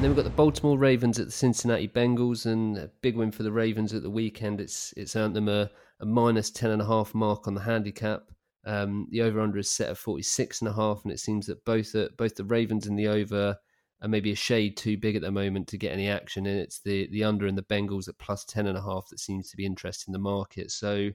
then 0.00 0.10
we've 0.10 0.16
got 0.16 0.24
the 0.24 0.30
Baltimore 0.30 0.76
Ravens 0.76 1.18
at 1.18 1.26
the 1.26 1.32
Cincinnati 1.32 1.88
Bengals, 1.88 2.44
and 2.44 2.76
a 2.76 2.90
big 3.00 3.16
win 3.16 3.30
for 3.30 3.42
the 3.42 3.52
Ravens 3.52 3.94
at 3.94 4.02
the 4.02 4.10
weekend. 4.10 4.60
It's 4.60 4.92
it's 4.96 5.16
earned 5.16 5.36
them 5.36 5.48
a, 5.48 5.70
a 6.00 6.04
minus 6.04 6.50
ten 6.50 6.72
and 6.72 6.82
a 6.82 6.86
half 6.86 7.14
mark 7.14 7.46
on 7.46 7.54
the 7.54 7.60
handicap. 7.62 8.24
Um, 8.66 9.06
the 9.10 9.22
over 9.22 9.40
under 9.40 9.58
is 9.58 9.70
set 9.70 9.90
at 9.90 9.96
forty 9.96 10.22
six 10.22 10.60
and 10.60 10.68
a 10.68 10.74
half, 10.74 11.04
and 11.04 11.12
it 11.12 11.20
seems 11.20 11.46
that 11.46 11.64
both 11.64 11.94
uh, 11.94 12.08
both 12.18 12.34
the 12.34 12.44
Ravens 12.44 12.86
and 12.86 12.98
the 12.98 13.06
over 13.06 13.56
are 14.04 14.08
maybe 14.08 14.30
a 14.30 14.36
shade 14.36 14.76
too 14.76 14.98
big 14.98 15.16
at 15.16 15.22
the 15.22 15.32
moment 15.32 15.66
to 15.68 15.78
get 15.78 15.92
any 15.92 16.08
action. 16.08 16.46
And 16.46 16.60
it's 16.60 16.80
the 16.80 17.08
the 17.10 17.24
under 17.24 17.46
and 17.46 17.56
the 17.56 17.62
Bengals 17.62 18.08
at 18.08 18.18
plus 18.18 18.44
ten 18.44 18.66
and 18.66 18.76
a 18.76 18.82
half 18.82 19.08
that 19.08 19.18
seems 19.18 19.50
to 19.50 19.56
be 19.56 19.64
interesting 19.64 20.12
the 20.12 20.18
market. 20.18 20.70
So, 20.70 21.10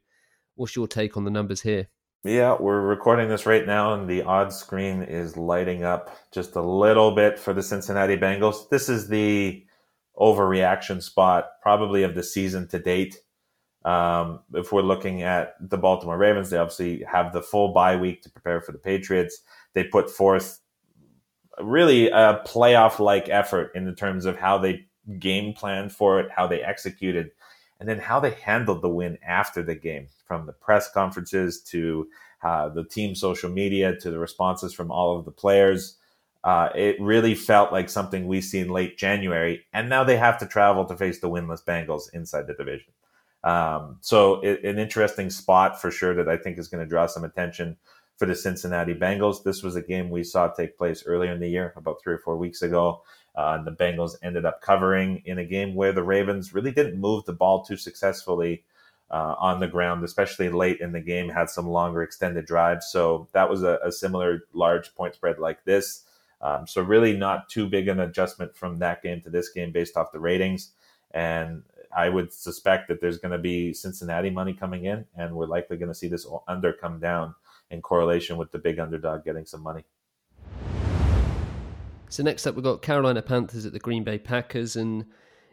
what's 0.56 0.76
your 0.76 0.88
take 0.88 1.16
on 1.16 1.24
the 1.24 1.32
numbers 1.32 1.62
here? 1.62 1.88
Yeah, 2.26 2.58
we're 2.60 2.82
recording 2.82 3.30
this 3.30 3.46
right 3.46 3.66
now, 3.66 3.94
and 3.94 4.10
the 4.10 4.24
odd 4.24 4.52
screen 4.52 5.04
is 5.04 5.38
lighting 5.38 5.84
up 5.84 6.18
just 6.34 6.56
a 6.56 6.62
little 6.62 7.16
bit 7.16 7.40
for 7.40 7.54
the 7.54 7.64
Cincinnati 7.64 8.18
Bengals. 8.18 8.70
This 8.70 8.90
is 8.90 9.08
the 9.08 9.64
overreaction 10.18 11.02
spot, 11.02 11.48
probably 11.62 12.04
of 12.04 12.16
the 12.16 12.24
season 12.24 12.68
to 12.70 12.80
date. 12.80 13.18
Um, 13.86 14.42
if 14.54 14.74
we're 14.74 14.82
looking 14.82 15.22
at 15.22 15.54
the 15.62 15.78
Baltimore 15.78 16.18
Ravens, 16.18 16.50
they 16.50 16.58
obviously 16.58 17.06
have 17.10 17.32
the 17.32 17.42
full 17.42 17.72
bye 17.74 17.96
week 17.96 18.22
to 18.24 18.30
prepare 18.30 18.60
for 18.60 18.74
the 18.74 18.80
Patriots. 18.80 19.42
They 19.74 19.86
put 19.86 20.10
forth 20.10 20.60
really 21.62 22.10
a 22.10 22.42
playoff 22.46 23.00
like 23.00 23.30
effort 23.30 23.72
in 23.76 23.86
the 23.86 23.94
terms 23.94 24.26
of 24.26 24.38
how 24.38 24.58
they 24.58 24.86
game 25.20 25.54
planned 25.54 25.92
for 25.92 26.20
it, 26.20 26.30
how 26.32 26.48
they 26.48 26.62
executed 26.62 27.32
and 27.80 27.88
then 27.88 28.00
how 28.00 28.20
they 28.20 28.32
handled 28.32 28.82
the 28.82 28.90
win 28.90 29.18
after 29.26 29.64
the 29.64 29.76
game, 29.76 30.08
from 30.26 30.46
the 30.46 30.54
press 30.54 30.92
conferences 30.92 31.62
to 31.62 32.08
uh, 32.44 32.70
the 32.70 32.84
team 32.84 33.16
social 33.16 33.50
media 33.50 33.96
to 33.98 34.12
the 34.12 34.20
responses 34.20 34.74
from 34.74 34.92
all 34.92 35.18
of 35.18 35.26
the 35.26 35.32
players. 35.32 35.98
Uh, 36.44 36.70
it 36.76 36.96
really 37.02 37.36
felt 37.36 37.72
like 37.72 37.90
something 37.90 38.28
we 38.28 38.42
see 38.42 38.60
in 38.60 38.70
late 38.70 38.98
January, 38.98 39.66
and 39.74 39.90
now 39.90 40.04
they 40.04 40.18
have 40.18 40.38
to 40.38 40.46
travel 40.46 40.86
to 40.86 40.96
face 40.96 41.20
the 41.20 41.30
winless 41.30 41.64
Bengals 41.64 42.14
inside 42.14 42.48
the 42.48 42.54
division. 42.54 42.92
Um, 43.44 43.98
so, 44.02 44.42
it, 44.42 44.64
an 44.64 44.80
interesting 44.80 45.30
spot 45.30 45.82
for 45.82 45.92
sure 45.92 46.14
that 46.16 46.30
I 46.30 46.38
think 46.38 46.58
is 46.58 46.68
going 46.68 46.84
to 46.84 46.90
draw 46.90 47.08
some 47.08 47.24
attention 47.24 47.78
for 48.20 48.26
the 48.26 48.36
Cincinnati 48.36 48.94
Bengals. 48.94 49.44
This 49.44 49.64
was 49.64 49.78
a 49.78 49.82
game 49.82 50.10
we 50.10 50.26
saw 50.26 50.50
take 50.50 50.78
place 50.78 51.06
earlier 51.06 51.32
in 51.32 51.40
the 51.40 51.48
year, 51.48 51.74
about 51.78 52.02
three 52.04 52.14
or 52.14 52.20
four 52.20 52.36
weeks 52.36 52.62
ago. 52.62 53.02
Uh, 53.34 53.64
the 53.64 53.72
Bengals 53.72 54.16
ended 54.22 54.44
up 54.44 54.62
covering 54.62 55.24
in 55.26 55.40
a 55.40 55.46
game 55.46 55.74
where 55.74 55.94
the 55.94 56.04
Ravens 56.04 56.54
really 56.54 56.72
didn't 56.72 57.00
move 57.00 57.24
the 57.24 57.34
ball 57.34 57.64
too 57.64 57.78
successfully 57.78 58.66
uh, 59.10 59.36
on 59.40 59.62
the 59.62 59.70
ground, 59.70 60.04
especially 60.04 60.50
late 60.50 60.82
in 60.82 60.92
the 60.92 61.00
game, 61.00 61.30
had 61.30 61.50
some 61.50 61.70
longer 61.70 62.04
extended 62.04 62.46
drives. 62.46 62.88
So 62.92 63.30
that 63.32 63.50
was 63.50 63.64
a, 63.64 63.80
a 63.86 63.92
similar 63.92 64.42
large 64.52 64.94
point 64.96 65.16
spread 65.16 65.40
like 65.40 65.64
this. 65.64 66.04
Um, 66.42 66.68
so 66.68 66.82
really 66.82 67.16
not 67.16 67.48
too 67.48 67.70
big 67.70 67.88
an 67.88 68.02
adjustment 68.02 68.54
from 68.54 68.80
that 68.80 69.02
game 69.02 69.22
to 69.22 69.30
this 69.30 69.50
game 69.50 69.72
based 69.72 69.96
off 69.96 70.12
the 70.12 70.20
ratings. 70.20 70.72
And 71.12 71.64
I 71.96 72.10
would 72.10 72.34
suspect 72.34 72.90
that 72.90 73.00
there's 73.00 73.18
going 73.18 73.32
to 73.32 73.40
be 73.40 73.74
Cincinnati 73.74 74.30
money 74.30 74.54
coming 74.54 74.86
in, 74.86 75.06
and 75.16 75.34
we're 75.36 75.48
likely 75.48 75.78
going 75.78 75.90
to 75.90 75.96
see 75.96 76.10
this 76.10 76.28
under 76.50 76.74
come 76.74 77.00
down 77.00 77.34
in 77.72 77.82
correlation 77.82 78.38
with 78.38 78.52
the 78.52 78.60
big 78.60 78.80
underdog 78.80 79.24
getting 79.24 79.46
some 79.46 79.62
money. 79.62 79.86
So 82.10 82.24
next 82.24 82.48
up, 82.48 82.56
we've 82.56 82.64
got 82.64 82.82
Carolina 82.82 83.22
Panthers 83.22 83.66
at 83.66 83.74
the 83.74 83.80
Green 83.80 84.04
Bay 84.04 84.18
Packers, 84.18 84.76
and 84.76 85.06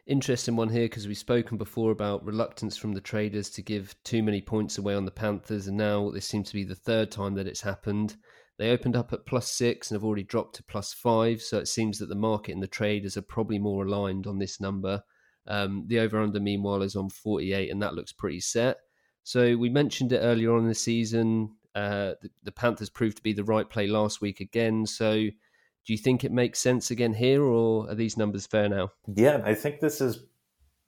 interesting 0.07 0.57
one 0.57 0.71
here 0.71 0.87
because 0.87 1.07
we've 1.07 1.19
spoken 1.19 1.59
before 1.59 1.91
about 1.91 2.25
reluctance 2.25 2.79
from 2.79 2.95
the 2.95 3.01
traders 3.01 3.51
to 3.51 3.63
give 3.63 3.95
too 4.05 4.23
many 4.23 4.41
points 4.41 4.79
away 4.79 4.95
on 4.95 5.05
the 5.05 5.11
Panthers, 5.11 5.67
and 5.67 5.77
now 5.77 6.11
this 6.11 6.27
seems 6.27 6.49
to 6.49 6.55
be 6.55 6.65
the 6.65 6.75
third 6.75 7.11
time 7.11 7.35
that 7.35 7.47
it's 7.47 7.61
happened. 7.61 8.17
They 8.59 8.71
opened 8.71 8.97
up 8.97 9.13
at 9.13 9.27
plus 9.27 9.51
six 9.51 9.91
and 9.91 9.97
have 9.97 10.05
already 10.05 10.23
dropped 10.23 10.57
to 10.57 10.63
plus 10.63 10.95
five, 10.95 11.43
so 11.43 11.59
it 11.59 11.69
seems 11.69 11.99
that 11.99 12.09
the 12.09 12.15
market 12.15 12.53
and 12.53 12.63
the 12.63 12.67
traders 12.67 13.19
are 13.19 13.23
probably 13.23 13.59
more 13.59 13.85
aligned 13.85 14.27
on 14.27 14.39
this 14.39 14.59
number. 14.59 15.03
Um, 15.47 15.85
the 15.87 16.01
over 16.01 16.19
under, 16.21 16.41
meanwhile, 16.41 16.83
is 16.83 16.97
on 16.97 17.11
48, 17.11 17.71
and 17.71 17.83
that 17.83 17.95
looks 17.95 18.13
pretty 18.13 18.41
set. 18.41 18.79
So 19.25 19.57
we 19.57 19.69
mentioned 19.69 20.13
it 20.13 20.21
earlier 20.21 20.55
on 20.55 20.63
in 20.63 20.69
the 20.69 20.75
season. 20.75 21.51
Uh, 21.77 22.15
the, 22.23 22.31
the 22.43 22.53
Panthers 22.53 22.89
proved 22.89 23.19
to 23.19 23.23
be 23.23 23.35
the 23.35 23.45
right 23.45 23.69
play 23.69 23.87
last 23.87 24.23
week 24.23 24.41
again. 24.41 24.87
So 24.87 25.13
do 25.15 25.93
you 25.93 25.99
think 25.99 26.25
it 26.25 26.33
makes 26.33 26.59
sense 26.59 26.91
again 26.91 27.13
here, 27.13 27.43
or 27.45 27.91
are 27.91 27.95
these 27.95 28.17
numbers 28.17 28.47
fair 28.47 28.69
now? 28.69 28.93
Yeah, 29.15 29.43
I 29.45 29.55
think 29.55 29.81
this 29.81 30.01
is 30.01 30.25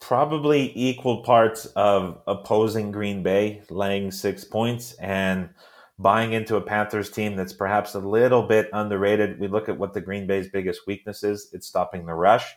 probably 0.01 0.73
equal 0.75 1.23
parts 1.23 1.67
of 1.77 2.23
opposing 2.27 2.91
Green 2.91 3.23
Bay, 3.23 3.63
laying 3.69 4.11
six 4.11 4.45
points, 4.45 4.95
and 4.95 5.51
buying 5.99 6.33
into 6.33 6.57
a 6.57 6.61
Panthers 6.61 7.11
team 7.11 7.37
that's 7.37 7.53
perhaps 7.53 7.95
a 7.95 8.01
little 8.01 8.45
bit 8.45 8.71
underrated. 8.73 9.39
We 9.39 9.49
look 9.49 9.69
at 9.69 9.79
what 9.79 9.93
the 9.93 10.01
Green 10.01 10.27
Bay's 10.27 10.49
biggest 10.49 10.87
weakness 10.87 11.23
is 11.23 11.51
it's 11.53 11.67
stopping 11.67 12.07
the 12.07 12.15
rush. 12.15 12.57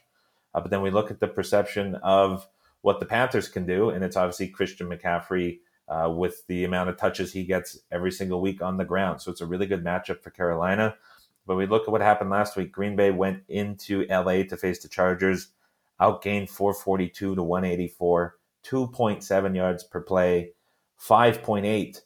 Uh, 0.54 0.62
but 0.62 0.72
then 0.72 0.82
we 0.82 0.90
look 0.90 1.12
at 1.12 1.20
the 1.20 1.28
perception 1.28 1.96
of 1.96 2.48
what 2.82 3.00
the 3.02 3.06
Panthers 3.06 3.50
can 3.50 3.66
do, 3.66 3.90
and 3.90 4.06
it's 4.06 4.16
obviously 4.16 4.48
Christian 4.48 4.88
McCaffrey 4.88 5.60
uh, 5.92 6.10
with 6.10 6.48
the 6.48 6.64
amount 6.64 6.90
of 6.90 6.96
touches 6.96 7.34
he 7.34 7.44
gets 7.44 7.78
every 7.92 8.12
single 8.12 8.42
week 8.42 8.62
on 8.62 8.78
the 8.78 8.86
ground. 8.86 9.22
So 9.22 9.30
it's 9.30 9.42
a 9.42 9.46
really 9.46 9.66
good 9.66 9.84
matchup 9.84 10.24
for 10.24 10.30
Carolina. 10.30 10.96
But 11.46 11.58
we 11.58 11.66
look 11.66 11.84
at 11.84 11.92
what 11.92 12.02
happened 12.02 12.30
last 12.30 12.56
week. 12.56 12.72
Green 12.72 12.96
Bay 12.96 13.12
went 13.12 13.44
into 13.50 14.06
LA 14.10 14.44
to 14.44 14.56
face 14.56 14.82
the 14.82 14.88
Chargers, 14.88 15.50
outgained 16.00 16.50
442 16.50 17.36
to 17.36 17.44
184, 17.44 18.38
2.7 18.64 19.56
yards 19.56 19.84
per 19.84 20.00
play, 20.00 20.54
5.8 20.98 22.00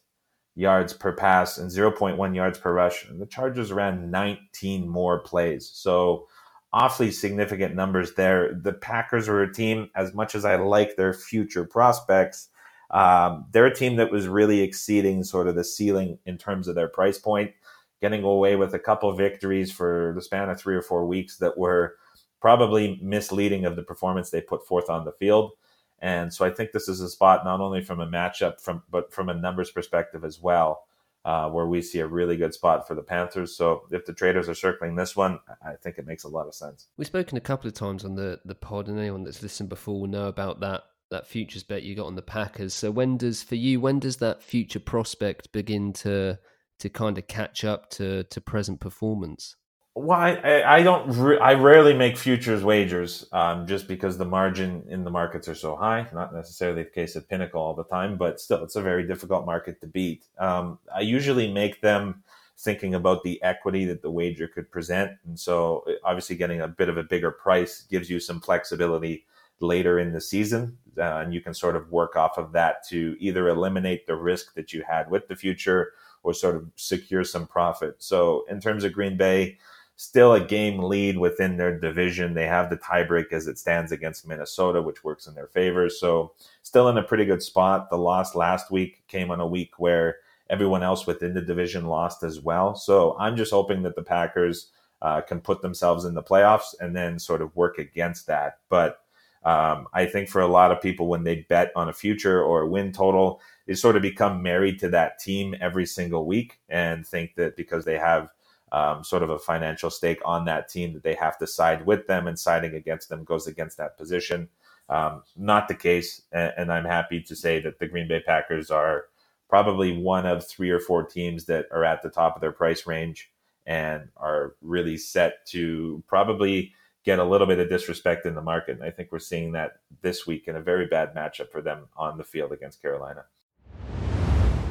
yards 0.56 0.92
per 0.92 1.12
pass, 1.12 1.58
and 1.58 1.70
0.1 1.70 2.34
yards 2.34 2.58
per 2.58 2.72
rush. 2.72 3.08
And 3.08 3.20
the 3.20 3.26
Chargers 3.26 3.72
ran 3.72 4.10
19 4.10 4.88
more 4.88 5.20
plays. 5.20 5.70
So 5.72 6.26
awfully 6.72 7.12
significant 7.12 7.76
numbers 7.76 8.14
there. 8.14 8.52
The 8.52 8.72
Packers 8.72 9.28
are 9.28 9.42
a 9.42 9.52
team, 9.52 9.90
as 9.94 10.12
much 10.12 10.34
as 10.34 10.44
I 10.44 10.56
like 10.56 10.96
their 10.96 11.12
future 11.12 11.64
prospects, 11.64 12.48
um, 12.90 13.46
they're 13.52 13.66
a 13.66 13.74
team 13.74 13.96
that 13.96 14.12
was 14.12 14.28
really 14.28 14.60
exceeding 14.60 15.24
sort 15.24 15.48
of 15.48 15.54
the 15.54 15.64
ceiling 15.64 16.18
in 16.24 16.38
terms 16.38 16.68
of 16.68 16.74
their 16.74 16.88
price 16.88 17.18
point 17.18 17.52
getting 18.00 18.22
away 18.22 18.56
with 18.56 18.74
a 18.74 18.78
couple 18.78 19.10
victories 19.12 19.72
for 19.72 20.12
the 20.14 20.22
span 20.22 20.50
of 20.50 20.58
three 20.58 20.76
or 20.76 20.82
four 20.82 21.06
weeks 21.06 21.38
that 21.38 21.56
were 21.56 21.96
probably 22.40 22.98
misleading 23.02 23.64
of 23.64 23.76
the 23.76 23.82
performance 23.82 24.30
they 24.30 24.40
put 24.40 24.66
forth 24.66 24.90
on 24.90 25.04
the 25.04 25.12
field. 25.12 25.52
And 25.98 26.32
so 26.32 26.44
I 26.44 26.50
think 26.50 26.72
this 26.72 26.88
is 26.88 27.00
a 27.00 27.08
spot 27.08 27.44
not 27.44 27.60
only 27.60 27.82
from 27.82 28.00
a 28.00 28.06
matchup 28.06 28.60
from 28.60 28.82
but 28.90 29.12
from 29.12 29.30
a 29.30 29.34
numbers 29.34 29.70
perspective 29.70 30.24
as 30.24 30.40
well, 30.40 30.84
uh, 31.24 31.48
where 31.48 31.66
we 31.66 31.80
see 31.80 32.00
a 32.00 32.06
really 32.06 32.36
good 32.36 32.52
spot 32.52 32.86
for 32.86 32.94
the 32.94 33.02
Panthers. 33.02 33.56
So 33.56 33.86
if 33.90 34.04
the 34.04 34.12
traders 34.12 34.48
are 34.48 34.54
circling 34.54 34.94
this 34.94 35.16
one, 35.16 35.40
I 35.64 35.72
think 35.82 35.96
it 35.96 36.06
makes 36.06 36.24
a 36.24 36.28
lot 36.28 36.46
of 36.46 36.54
sense. 36.54 36.88
We've 36.98 37.06
spoken 37.06 37.38
a 37.38 37.40
couple 37.40 37.66
of 37.66 37.74
times 37.74 38.04
on 38.04 38.14
the 38.14 38.40
the 38.44 38.54
pod, 38.54 38.88
and 38.88 38.98
anyone 38.98 39.24
that's 39.24 39.42
listened 39.42 39.70
before 39.70 39.98
will 39.98 40.06
know 40.06 40.28
about 40.28 40.60
that 40.60 40.84
that 41.10 41.26
futures 41.26 41.62
bet 41.62 41.82
you 41.82 41.94
got 41.94 42.06
on 42.06 42.16
the 42.16 42.22
Packers. 42.22 42.74
So 42.74 42.90
when 42.90 43.16
does 43.16 43.42
for 43.42 43.54
you 43.54 43.80
when 43.80 43.98
does 43.98 44.16
that 44.18 44.42
future 44.42 44.80
prospect 44.80 45.52
begin 45.52 45.92
to 45.94 46.38
to 46.78 46.88
kind 46.88 47.18
of 47.18 47.26
catch 47.26 47.64
up 47.64 47.90
to 47.90 48.24
to 48.24 48.40
present 48.40 48.80
performance? 48.80 49.56
Well, 49.98 50.18
I, 50.20 50.62
I 50.62 50.82
don't. 50.82 51.10
I 51.40 51.54
rarely 51.54 51.94
make 51.94 52.18
futures 52.18 52.62
wagers, 52.62 53.24
um, 53.32 53.66
just 53.66 53.88
because 53.88 54.18
the 54.18 54.26
margin 54.26 54.84
in 54.90 55.04
the 55.04 55.10
markets 55.10 55.48
are 55.48 55.54
so 55.54 55.74
high. 55.74 56.06
Not 56.12 56.34
necessarily 56.34 56.82
the 56.82 56.90
case 56.90 57.16
at 57.16 57.30
Pinnacle 57.30 57.62
all 57.62 57.74
the 57.74 57.84
time, 57.84 58.18
but 58.18 58.38
still, 58.38 58.62
it's 58.62 58.76
a 58.76 58.82
very 58.82 59.06
difficult 59.06 59.46
market 59.46 59.80
to 59.80 59.86
beat. 59.86 60.26
Um, 60.38 60.78
I 60.94 61.00
usually 61.00 61.50
make 61.50 61.80
them 61.80 62.24
thinking 62.58 62.94
about 62.94 63.22
the 63.22 63.42
equity 63.42 63.86
that 63.86 64.02
the 64.02 64.10
wager 64.10 64.46
could 64.48 64.70
present, 64.70 65.12
and 65.26 65.40
so 65.40 65.82
obviously 66.04 66.36
getting 66.36 66.60
a 66.60 66.68
bit 66.68 66.90
of 66.90 66.98
a 66.98 67.02
bigger 67.02 67.30
price 67.30 67.86
gives 67.90 68.10
you 68.10 68.20
some 68.20 68.42
flexibility 68.42 69.24
later 69.60 69.98
in 69.98 70.12
the 70.12 70.20
season, 70.20 70.76
uh, 70.98 71.18
and 71.18 71.32
you 71.32 71.40
can 71.40 71.54
sort 71.54 71.76
of 71.76 71.90
work 71.90 72.16
off 72.16 72.38
of 72.38 72.52
that 72.52 72.86
to 72.88 73.16
either 73.18 73.48
eliminate 73.48 74.06
the 74.06 74.16
risk 74.16 74.54
that 74.54 74.72
you 74.72 74.82
had 74.88 75.10
with 75.10 75.28
the 75.28 75.36
future 75.36 75.92
or 76.22 76.34
sort 76.34 76.56
of 76.56 76.66
secure 76.76 77.24
some 77.24 77.46
profit. 77.46 77.96
So 77.98 78.44
in 78.48 78.60
terms 78.60 78.84
of 78.84 78.92
Green 78.92 79.16
Bay, 79.16 79.58
still 79.96 80.34
a 80.34 80.40
game 80.40 80.82
lead 80.82 81.16
within 81.16 81.56
their 81.56 81.78
division. 81.78 82.34
They 82.34 82.46
have 82.46 82.68
the 82.68 82.76
tiebreak 82.76 83.32
as 83.32 83.46
it 83.46 83.58
stands 83.58 83.92
against 83.92 84.28
Minnesota, 84.28 84.82
which 84.82 85.04
works 85.04 85.26
in 85.26 85.34
their 85.34 85.46
favor. 85.46 85.88
So 85.88 86.32
still 86.62 86.88
in 86.88 86.98
a 86.98 87.02
pretty 87.02 87.24
good 87.24 87.42
spot. 87.42 87.88
The 87.88 87.96
loss 87.96 88.34
last 88.34 88.70
week 88.70 89.06
came 89.08 89.30
on 89.30 89.40
a 89.40 89.46
week 89.46 89.78
where 89.78 90.16
everyone 90.50 90.82
else 90.82 91.06
within 91.06 91.34
the 91.34 91.40
division 91.40 91.86
lost 91.86 92.22
as 92.22 92.40
well. 92.40 92.74
So 92.74 93.16
I'm 93.18 93.36
just 93.36 93.50
hoping 93.50 93.82
that 93.82 93.96
the 93.96 94.02
Packers 94.02 94.70
uh, 95.02 95.20
can 95.22 95.40
put 95.40 95.62
themselves 95.62 96.04
in 96.04 96.14
the 96.14 96.22
playoffs 96.22 96.74
and 96.80 96.94
then 96.94 97.18
sort 97.18 97.42
of 97.42 97.54
work 97.56 97.78
against 97.78 98.26
that. 98.26 98.58
But 98.68 99.00
um, 99.46 99.86
I 99.92 100.06
think 100.06 100.28
for 100.28 100.40
a 100.40 100.48
lot 100.48 100.72
of 100.72 100.82
people, 100.82 101.06
when 101.06 101.22
they 101.22 101.46
bet 101.48 101.70
on 101.76 101.88
a 101.88 101.92
future 101.92 102.42
or 102.42 102.62
a 102.62 102.68
win 102.68 102.90
total, 102.90 103.40
they 103.66 103.74
sort 103.74 103.94
of 103.94 104.02
become 104.02 104.42
married 104.42 104.80
to 104.80 104.88
that 104.88 105.20
team 105.20 105.54
every 105.60 105.86
single 105.86 106.26
week 106.26 106.58
and 106.68 107.06
think 107.06 107.36
that 107.36 107.56
because 107.56 107.84
they 107.84 107.96
have 107.96 108.30
um, 108.72 109.04
sort 109.04 109.22
of 109.22 109.30
a 109.30 109.38
financial 109.38 109.88
stake 109.88 110.18
on 110.24 110.46
that 110.46 110.68
team 110.68 110.92
that 110.94 111.04
they 111.04 111.14
have 111.14 111.38
to 111.38 111.46
side 111.46 111.86
with 111.86 112.08
them 112.08 112.26
and 112.26 112.36
siding 112.36 112.74
against 112.74 113.08
them 113.08 113.22
goes 113.22 113.46
against 113.46 113.76
that 113.76 113.96
position. 113.96 114.48
Um, 114.88 115.22
not 115.36 115.68
the 115.68 115.76
case, 115.76 116.22
and, 116.32 116.52
and, 116.56 116.72
I'm 116.72 116.84
happy 116.84 117.20
to 117.22 117.36
say 117.36 117.60
that 117.60 117.78
the 117.78 117.88
Green 117.88 118.08
Bay 118.08 118.22
Packers 118.24 118.70
are 118.70 119.06
probably 119.48 119.96
one 119.96 120.26
of 120.26 120.46
three 120.46 120.70
or 120.70 120.80
four 120.80 121.04
teams 121.04 121.44
that 121.46 121.66
are 121.70 121.84
at 121.84 122.02
the 122.02 122.10
top 122.10 122.34
of 122.34 122.40
their 122.40 122.52
price 122.52 122.86
range 122.86 123.30
and 123.64 124.08
are 124.16 124.54
really 124.60 124.96
set 124.96 125.46
to 125.46 126.02
probably 126.06 126.72
get 127.06 127.20
a 127.20 127.24
little 127.24 127.46
bit 127.46 127.60
of 127.60 127.68
disrespect 127.68 128.26
in 128.26 128.34
the 128.34 128.42
market. 128.42 128.72
And 128.72 128.84
I 128.84 128.90
think 128.90 129.10
we're 129.12 129.20
seeing 129.20 129.52
that 129.52 129.76
this 130.02 130.26
week 130.26 130.48
in 130.48 130.56
a 130.56 130.60
very 130.60 130.86
bad 130.86 131.14
matchup 131.14 131.50
for 131.50 131.62
them 131.62 131.86
on 131.96 132.18
the 132.18 132.24
field 132.24 132.52
against 132.52 132.82
Carolina. 132.82 133.24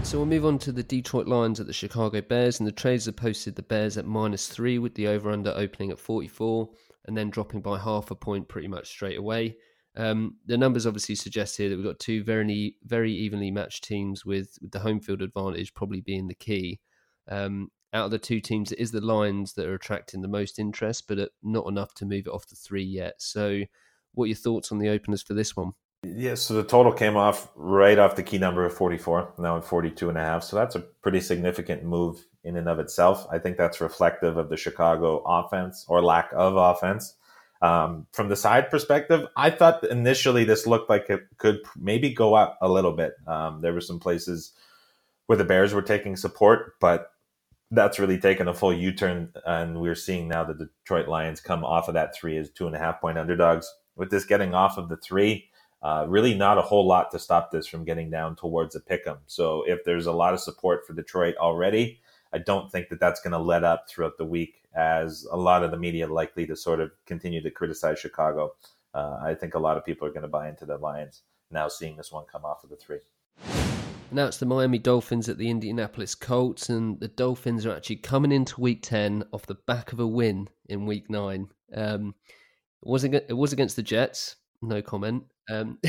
So 0.04 0.20
we'll 0.20 0.28
move 0.28 0.46
on 0.46 0.60
to 0.60 0.72
the 0.72 0.84
Detroit 0.84 1.28
Lions 1.28 1.60
at 1.60 1.66
the 1.66 1.74
Chicago 1.74 2.22
Bears, 2.22 2.60
and 2.60 2.68
the 2.68 2.72
traders 2.72 3.06
have 3.06 3.16
posted 3.16 3.56
the 3.56 3.64
Bears 3.64 3.98
at 3.98 4.06
minus 4.06 4.50
three 4.50 4.78
with 4.78 4.94
the 4.94 5.08
over 5.08 5.32
under 5.32 5.52
opening 5.56 5.90
at 5.90 5.98
44 5.98 6.70
and 7.08 7.18
then 7.18 7.32
dropping 7.32 7.62
by 7.62 7.80
half 7.80 8.12
a 8.12 8.16
point 8.16 8.48
pretty 8.48 8.68
much 8.68 8.90
straight 8.90 9.18
away. 9.18 9.56
Um, 9.98 10.36
the 10.46 10.58
numbers 10.58 10.86
obviously 10.86 11.16
suggest 11.16 11.58
here 11.58 11.70
that 11.70 11.76
we've 11.78 11.86
got 11.86 12.00
two 12.00 12.24
very 12.24 12.76
very 12.84 13.14
evenly 13.14 13.50
matched 13.50 13.86
teams 13.86 14.26
with, 14.26 14.58
with 14.62 14.72
the 14.72 14.80
home 14.80 15.00
field 15.00 15.22
advantage 15.22 15.74
probably 15.74 16.02
being 16.02 16.28
the 16.28 16.36
key. 16.36 16.82
Um, 17.30 17.70
out 17.96 18.06
of 18.06 18.12
the 18.12 18.20
two 18.20 18.42
teams, 18.42 18.72
it 18.72 18.80
is 18.80 18.92
the 18.92 19.02
Lions 19.02 19.54
that 19.54 19.66
are 19.66 19.74
attracting 19.74 20.22
the 20.22 20.28
most 20.28 20.60
interest, 20.60 21.08
but 21.08 21.32
not 21.42 21.68
enough 21.68 21.94
to 21.96 22.06
move 22.06 22.28
it 22.28 22.34
off 22.34 22.48
the 22.48 22.56
three 22.56 22.84
yet. 22.84 23.16
So, 23.20 23.62
what 24.14 24.26
are 24.26 24.28
your 24.28 24.36
thoughts 24.36 24.72
on 24.72 24.80
the 24.80 24.90
openers 24.90 25.24
for 25.24 25.34
this 25.34 25.56
one? 25.56 25.74
Yeah, 26.04 26.36
so 26.36 26.54
the 26.54 26.64
total 26.64 26.92
came 26.92 27.16
off 27.16 27.50
right 27.56 27.98
off 27.98 28.16
the 28.16 28.24
key 28.24 28.38
number 28.38 28.64
of 28.66 28.74
44, 28.74 29.34
now 29.40 29.58
at 29.58 29.66
42 29.66 30.10
and 30.10 30.18
a 30.18 30.22
half. 30.22 30.44
So 30.44 30.56
that's 30.56 30.76
a 30.76 30.80
pretty 30.80 31.20
significant 31.20 31.84
move 31.84 32.24
in 32.44 32.58
and 32.58 32.70
of 32.70 32.80
itself. 32.80 33.26
I 33.32 33.40
think 33.40 33.58
that's 33.58 33.82
reflective 33.82 34.38
of 34.38 34.50
the 34.50 34.58
Chicago 34.58 35.24
offense 35.26 35.86
or 35.88 36.04
lack 36.04 36.30
of 36.34 36.56
offense. 36.58 37.16
Um, 37.62 38.06
from 38.12 38.30
the 38.30 38.36
side 38.36 38.70
perspective, 38.70 39.26
I 39.36 39.50
thought 39.50 39.84
initially 39.84 40.44
this 40.44 40.68
looked 40.68 40.90
like 40.90 41.10
it 41.10 41.22
could 41.38 41.62
maybe 41.76 42.14
go 42.14 42.36
up 42.36 42.60
a 42.62 42.70
little 42.70 42.94
bit. 42.94 43.14
Um, 43.26 43.62
there 43.62 43.74
were 43.74 43.82
some 43.82 44.00
places 44.00 44.52
where 45.26 45.38
the 45.38 45.46
Bears 45.46 45.74
were 45.74 45.82
taking 45.82 46.16
support, 46.16 46.74
but 46.80 47.12
that's 47.72 48.00
really 48.00 48.18
taken 48.18 48.48
a 48.48 48.54
full 48.54 48.74
U 48.74 48.92
turn. 48.92 49.34
And 49.46 49.82
we're 49.82 49.96
seeing 49.96 50.28
now 50.28 50.44
the 50.44 50.54
Detroit 50.54 51.08
Lions 51.08 51.42
come 51.42 51.64
off 51.64 51.88
of 51.88 51.94
that 51.94 52.16
three 52.16 52.38
as 52.38 52.50
two 52.50 52.68
and 52.68 52.76
a 52.76 52.80
half 52.80 53.02
point 53.02 53.18
underdogs. 53.18 53.72
With 53.96 54.12
this 54.12 54.26
getting 54.26 54.54
off 54.54 54.78
of 54.78 54.90
the 54.90 54.98
three, 54.98 55.50
uh, 55.82 56.06
really 56.08 56.34
not 56.34 56.58
a 56.58 56.62
whole 56.62 56.88
lot 56.88 57.12
to 57.12 57.20
stop 57.20 57.52
this 57.52 57.68
from 57.68 57.86
getting 57.86 58.10
down 58.10 58.36
towards 58.36 58.76
a 58.76 58.80
pick 58.80 59.08
'em. 59.08 59.20
So 59.28 59.64
if 59.68 59.84
there's 59.84 60.06
a 60.06 60.12
lot 60.12 60.34
of 60.34 60.40
support 60.40 60.86
for 60.86 60.94
Detroit 60.94 61.36
already, 61.38 62.02
I 62.34 62.40
don't 62.40 62.72
think 62.72 62.90
that 62.90 63.00
that's 63.00 63.22
going 63.22 63.32
to 63.32 63.38
let 63.38 63.64
up 63.64 63.88
throughout 63.88 64.18
the 64.18 64.26
week 64.26 64.64
as 64.74 65.26
a 65.32 65.38
lot 65.38 65.64
of 65.64 65.72
the 65.72 65.78
media 65.78 66.08
likely 66.08 66.46
to 66.48 66.56
sort 66.56 66.82
of 66.82 66.92
continue 67.06 67.42
to 67.42 67.52
criticize 67.52 68.00
Chicago. 68.00 68.56
Uh, 68.94 69.20
I 69.22 69.36
think 69.36 69.54
a 69.54 69.60
lot 69.60 69.78
of 69.78 69.86
people 69.86 70.08
are 70.08 70.12
going 70.12 70.24
to 70.24 70.28
buy 70.28 70.50
into 70.50 70.66
the 70.66 70.78
Lions 70.78 71.22
now 71.52 71.68
seeing 71.68 71.96
this 71.96 72.12
one 72.12 72.26
come 72.26 72.44
off 72.44 72.64
of 72.64 72.70
the 72.70 72.76
three. 72.76 73.00
Now 74.12 74.28
it's 74.28 74.38
the 74.38 74.46
Miami 74.46 74.78
Dolphins 74.78 75.28
at 75.30 75.38
the 75.38 75.50
Indianapolis 75.50 76.16
Colts, 76.16 76.70
and 76.70 77.00
the 77.00 77.08
Dolphins 77.08 77.66
are 77.66 77.76
actually 77.76 77.98
coming 77.98 78.32
into 78.32 78.62
Week 78.62 78.82
Ten 78.82 79.24
off 79.34 79.46
the 79.46 79.56
back 79.56 79.92
of 79.92 80.00
a 80.00 80.08
win 80.08 80.48
in 80.68 80.86
Week 80.86 81.10
Nine. 81.10 81.50
Um, 81.74 82.14
it 82.84 82.90
was 82.90 83.04
it 83.04 83.36
was 83.36 83.52
against 83.52 83.76
the 83.76 83.84
Jets. 83.84 84.36
No 84.62 84.82
comment. 84.82 85.24
Um, 85.50 85.80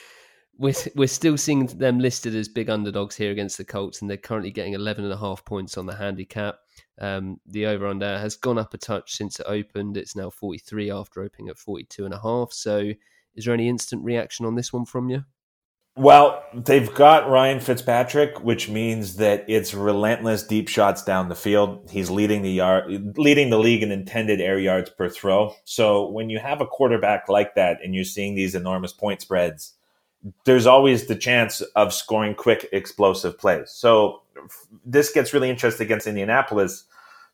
we're 0.58 0.74
we're 0.94 1.08
still 1.08 1.36
seeing 1.38 1.66
them 1.66 1.98
listed 1.98 2.36
as 2.36 2.48
big 2.48 2.68
underdogs 2.68 3.16
here 3.16 3.32
against 3.32 3.58
the 3.58 3.64
Colts, 3.64 4.00
and 4.00 4.08
they're 4.08 4.16
currently 4.18 4.50
getting 4.50 4.74
11 4.74 5.04
and 5.04 5.12
a 5.12 5.18
half 5.18 5.44
points 5.44 5.78
on 5.78 5.86
the 5.86 5.96
handicap. 5.96 6.56
Um, 7.00 7.40
the 7.46 7.66
over 7.66 7.86
under 7.86 8.18
has 8.18 8.36
gone 8.36 8.58
up 8.58 8.74
a 8.74 8.78
touch 8.78 9.14
since 9.14 9.40
it 9.40 9.46
opened. 9.48 9.96
It's 9.96 10.14
now 10.14 10.30
43 10.30 10.90
after 10.90 11.22
opening 11.22 11.48
at 11.48 11.58
42 11.58 12.04
and 12.04 12.14
a 12.14 12.20
half. 12.20 12.52
So, 12.52 12.92
is 13.34 13.46
there 13.46 13.54
any 13.54 13.68
instant 13.68 14.04
reaction 14.04 14.44
on 14.44 14.54
this 14.54 14.72
one 14.72 14.84
from 14.84 15.08
you? 15.08 15.24
Well, 15.94 16.42
they've 16.54 16.92
got 16.94 17.28
Ryan 17.28 17.60
Fitzpatrick, 17.60 18.42
which 18.42 18.70
means 18.70 19.16
that 19.16 19.44
it's 19.46 19.74
relentless 19.74 20.42
deep 20.42 20.68
shots 20.68 21.04
down 21.04 21.28
the 21.28 21.34
field. 21.34 21.90
He's 21.90 22.08
leading 22.08 22.40
the 22.40 22.50
yard, 22.50 23.18
leading 23.18 23.50
the 23.50 23.58
league 23.58 23.82
in 23.82 23.92
intended 23.92 24.40
air 24.40 24.58
yards 24.58 24.88
per 24.88 25.10
throw. 25.10 25.54
So 25.64 26.08
when 26.08 26.30
you 26.30 26.38
have 26.38 26.62
a 26.62 26.66
quarterback 26.66 27.28
like 27.28 27.54
that 27.56 27.78
and 27.84 27.94
you're 27.94 28.04
seeing 28.04 28.34
these 28.34 28.54
enormous 28.54 28.94
point 28.94 29.20
spreads, 29.20 29.74
there's 30.44 30.66
always 30.66 31.08
the 31.08 31.16
chance 31.16 31.60
of 31.76 31.92
scoring 31.92 32.34
quick, 32.36 32.66
explosive 32.72 33.38
plays. 33.38 33.70
So 33.70 34.22
this 34.86 35.12
gets 35.12 35.34
really 35.34 35.50
interesting 35.50 35.84
against 35.84 36.06
Indianapolis. 36.06 36.84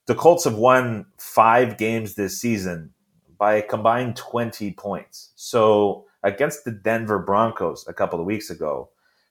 The 0.06 0.16
Colts 0.16 0.44
have 0.44 0.56
won 0.56 1.06
five 1.16 1.76
games 1.78 2.14
this 2.14 2.40
season 2.40 2.92
by 3.36 3.54
a 3.54 3.62
combined 3.62 4.16
20 4.16 4.72
points. 4.72 5.30
So 5.36 6.06
against 6.22 6.64
the 6.64 6.72
Denver 6.72 7.18
Broncos 7.18 7.86
a 7.86 7.92
couple 7.92 8.20
of 8.20 8.26
weeks 8.26 8.50
ago, 8.50 8.90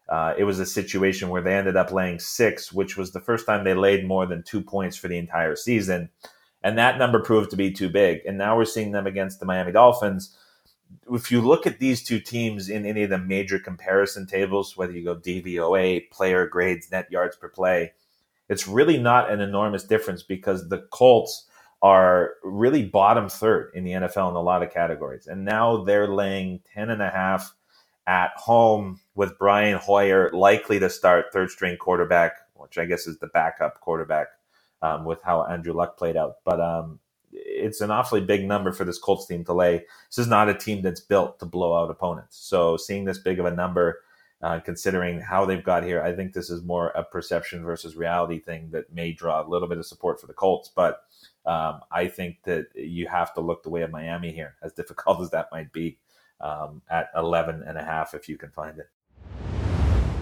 uh, 0.10 0.34
it 0.38 0.46
was 0.46 0.60
a 0.60 0.66
situation 0.66 1.30
where 1.30 1.42
they 1.42 1.54
ended 1.54 1.76
up 1.76 1.92
laying 1.92 2.20
six, 2.20 2.72
which 2.72 2.96
was 2.96 3.12
the 3.12 3.20
first 3.20 3.46
time 3.46 3.64
they 3.64 3.74
laid 3.74 4.08
more 4.08 4.26
than 4.26 4.44
two 4.44 4.62
points 4.62 4.96
for 4.96 5.08
the 5.08 5.18
entire 5.18 5.56
season. 5.56 6.10
And 6.64 6.78
that 6.78 6.98
number 6.98 7.22
proved 7.22 7.52
to 7.52 7.58
be 7.58 7.72
too 7.72 7.90
big. 7.90 8.22
And 8.26 8.38
now 8.38 8.58
we're 8.58 8.66
seeing 8.66 8.92
them 8.92 9.06
against 9.06 9.40
the 9.40 9.46
Miami 9.46 9.74
Dolphins. 9.74 10.36
If 11.12 11.32
you 11.32 11.42
look 11.42 11.68
at 11.68 11.80
these 11.80 12.04
two 12.04 12.20
teams 12.20 12.70
in 12.70 12.86
any 12.86 13.04
of 13.04 13.10
the 13.10 13.18
major 13.18 13.60
comparison 13.60 14.26
tables, 14.26 14.78
whether 14.78 14.94
you 14.94 15.04
go 15.04 15.16
DVOA, 15.16 16.10
player 16.10 16.48
grades, 16.48 16.90
net 16.90 17.12
yards 17.12 17.36
per 17.36 17.50
play, 17.50 17.92
it's 18.50 18.68
really 18.68 18.98
not 18.98 19.30
an 19.30 19.42
enormous 19.42 19.84
difference 19.84 20.24
because 20.24 20.70
the 20.70 20.88
Colts 20.90 21.47
are 21.82 22.34
really 22.44 22.84
bottom 22.84 23.30
third 23.30 23.72
in 23.76 23.84
the 23.84 23.92
NFL 23.92 24.30
in 24.30 24.36
a 24.36 24.42
lot 24.42 24.64
of 24.64 24.74
categories. 24.74 25.28
And 25.28 25.46
now 25.46 25.84
they're 25.84 26.08
laying 26.08 26.62
10 26.74 26.90
and 26.90 27.02
a 27.02 27.10
half 27.10 27.54
at 28.08 28.32
home 28.36 29.00
with 29.16 29.38
Brian 29.38 29.78
Hoyer 29.78 30.32
likely 30.32 30.80
to 30.80 30.90
start 30.90 31.28
third 31.32 31.52
string 31.52 31.78
quarterback, 31.78 32.34
which 32.56 32.78
I 32.78 32.86
guess 32.86 33.06
is 33.06 33.20
the 33.20 33.28
backup 33.28 33.80
quarterback 33.82 34.28
um, 34.82 35.06
with 35.06 35.22
how 35.22 35.44
Andrew 35.44 35.74
Luck 35.74 35.98
played 35.98 36.18
out. 36.18 36.38
But 36.46 36.60
um, 36.60 37.00
it's 37.32 37.82
an 37.82 37.92
awfully 37.92 38.22
big 38.22 38.48
number 38.48 38.72
for 38.72 38.86
this 38.86 38.98
Colts 38.98 39.28
team 39.28 39.44
to 39.46 39.54
lay. 39.54 39.86
This 40.10 40.18
is 40.18 40.28
not 40.28 40.50
a 40.50 40.54
team 40.54 40.82
that's 40.82 41.02
built 41.02 41.40
to 41.40 41.46
blow 41.46 41.78
out 41.78 41.92
opponents. 41.92 42.38
So 42.38 42.78
seeing 42.78 43.06
this 43.06 43.20
big 43.20 43.40
of 43.40 43.46
a 43.46 43.52
number, 43.52 44.02
uh, 44.42 44.60
considering 44.60 45.20
how 45.20 45.46
they've 45.46 45.64
got 45.64 45.84
here, 45.84 46.02
I 46.02 46.16
think 46.16 46.34
this 46.34 46.50
is 46.50 46.64
more 46.64 46.90
a 46.90 47.04
perception 47.04 47.64
versus 47.64 47.96
reality 47.96 48.40
thing 48.40 48.70
that 48.72 48.94
may 48.94 49.12
draw 49.12 49.46
a 49.46 49.50
little 49.50 49.68
bit 49.68 49.80
of 49.80 49.86
support 49.86 50.22
for 50.22 50.28
the 50.28 50.34
Colts. 50.34 50.72
But 50.74 51.04
um, 51.48 51.80
I 51.92 52.08
think 52.08 52.44
that 52.44 52.68
you 52.76 53.08
have 53.08 53.34
to 53.36 53.42
look 53.42 53.64
the 53.64 53.70
way 53.70 53.82
of 53.82 53.92
Miami 53.92 54.32
here, 54.32 54.56
as 54.62 54.74
difficult 54.74 55.22
as 55.22 55.32
that 55.32 55.48
might 55.52 55.72
be, 55.72 55.98
um, 56.42 56.82
at 56.90 57.10
11 57.16 57.64
and 57.66 57.78
a 57.78 57.84
half 57.84 58.14
if 58.14 58.30
you 58.30 58.38
can 58.38 58.52
find 58.52 58.78
it. 58.78 58.90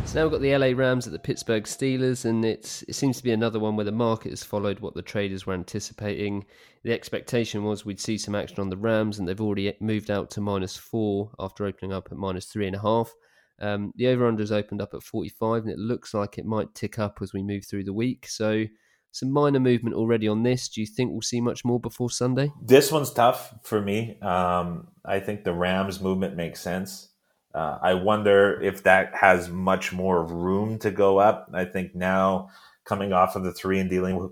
So 0.06 0.20
now 0.20 0.26
we've 0.26 0.34
got 0.34 0.42
the 0.42 0.56
LA 0.56 0.78
Rams 0.80 1.08
at 1.08 1.14
the 1.14 1.20
Pittsburgh 1.20 1.64
Steelers, 1.64 2.26
and 2.26 2.46
it's 2.46 2.84
it 2.84 2.94
seems 2.94 3.18
to 3.18 3.24
be 3.24 3.32
another 3.32 3.60
one 3.60 3.76
where 3.76 3.86
the 3.86 3.92
market 3.92 4.30
has 4.30 4.44
followed 4.44 4.80
what 4.80 4.94
the 4.94 5.02
traders 5.02 5.48
were 5.48 5.56
anticipating. 5.56 6.46
The 6.84 6.94
expectation 6.94 7.64
was 7.64 7.86
we'd 7.86 8.00
see 8.00 8.20
some 8.20 8.36
action 8.36 8.60
on 8.60 8.70
the 8.70 8.78
Rams, 8.78 9.18
and 9.18 9.28
they've 9.28 9.42
already 9.42 9.76
moved 9.80 10.12
out 10.12 10.30
to 10.32 10.42
minus 10.42 10.78
four 10.78 11.32
after 11.40 11.66
opening 11.66 11.92
up 11.92 12.10
at 12.12 12.20
minus 12.20 12.46
three 12.46 12.68
and 12.68 12.76
a 12.76 12.82
half. 12.82 13.12
Um, 13.60 13.94
the 13.96 14.08
over 14.08 14.28
under 14.28 14.44
has 14.44 14.52
opened 14.52 14.80
up 14.80 14.94
at 14.94 15.02
45, 15.02 15.64
and 15.64 15.72
it 15.72 15.80
looks 15.80 16.14
like 16.14 16.38
it 16.38 16.46
might 16.46 16.76
tick 16.76 17.00
up 17.00 17.18
as 17.24 17.34
we 17.34 17.42
move 17.42 17.66
through 17.66 17.86
the 17.86 17.94
week. 17.94 18.28
So 18.28 18.66
some 19.16 19.32
minor 19.32 19.62
movement 19.62 19.96
already 19.96 20.28
on 20.28 20.44
this. 20.44 20.68
Do 20.68 20.82
you 20.82 20.88
think 20.88 21.10
we'll 21.10 21.22
see 21.22 21.40
much 21.40 21.64
more 21.64 21.80
before 21.80 22.10
Sunday? 22.10 22.52
This 22.62 22.92
one's 22.92 23.14
tough 23.14 23.54
for 23.64 23.82
me. 23.82 24.20
Um, 24.20 24.90
I 25.06 25.22
think 25.22 25.46
the 25.46 25.54
Rams 25.54 26.02
movement 26.02 26.36
makes 26.36 26.60
sense. 26.60 27.08
Uh, 27.54 27.78
I 27.82 27.94
wonder 27.94 28.62
if 28.62 28.84
that 28.84 29.16
has 29.16 29.48
much 29.48 29.94
more 29.94 30.22
room 30.22 30.80
to 30.80 30.92
go 30.92 31.18
up. 31.18 31.50
I 31.54 31.64
think 31.64 31.96
now 31.96 32.50
coming 32.84 33.14
off 33.14 33.38
of 33.38 33.46
the 33.46 33.54
three 33.54 33.80
and 33.80 33.90
dealing 33.90 34.18
with 34.18 34.32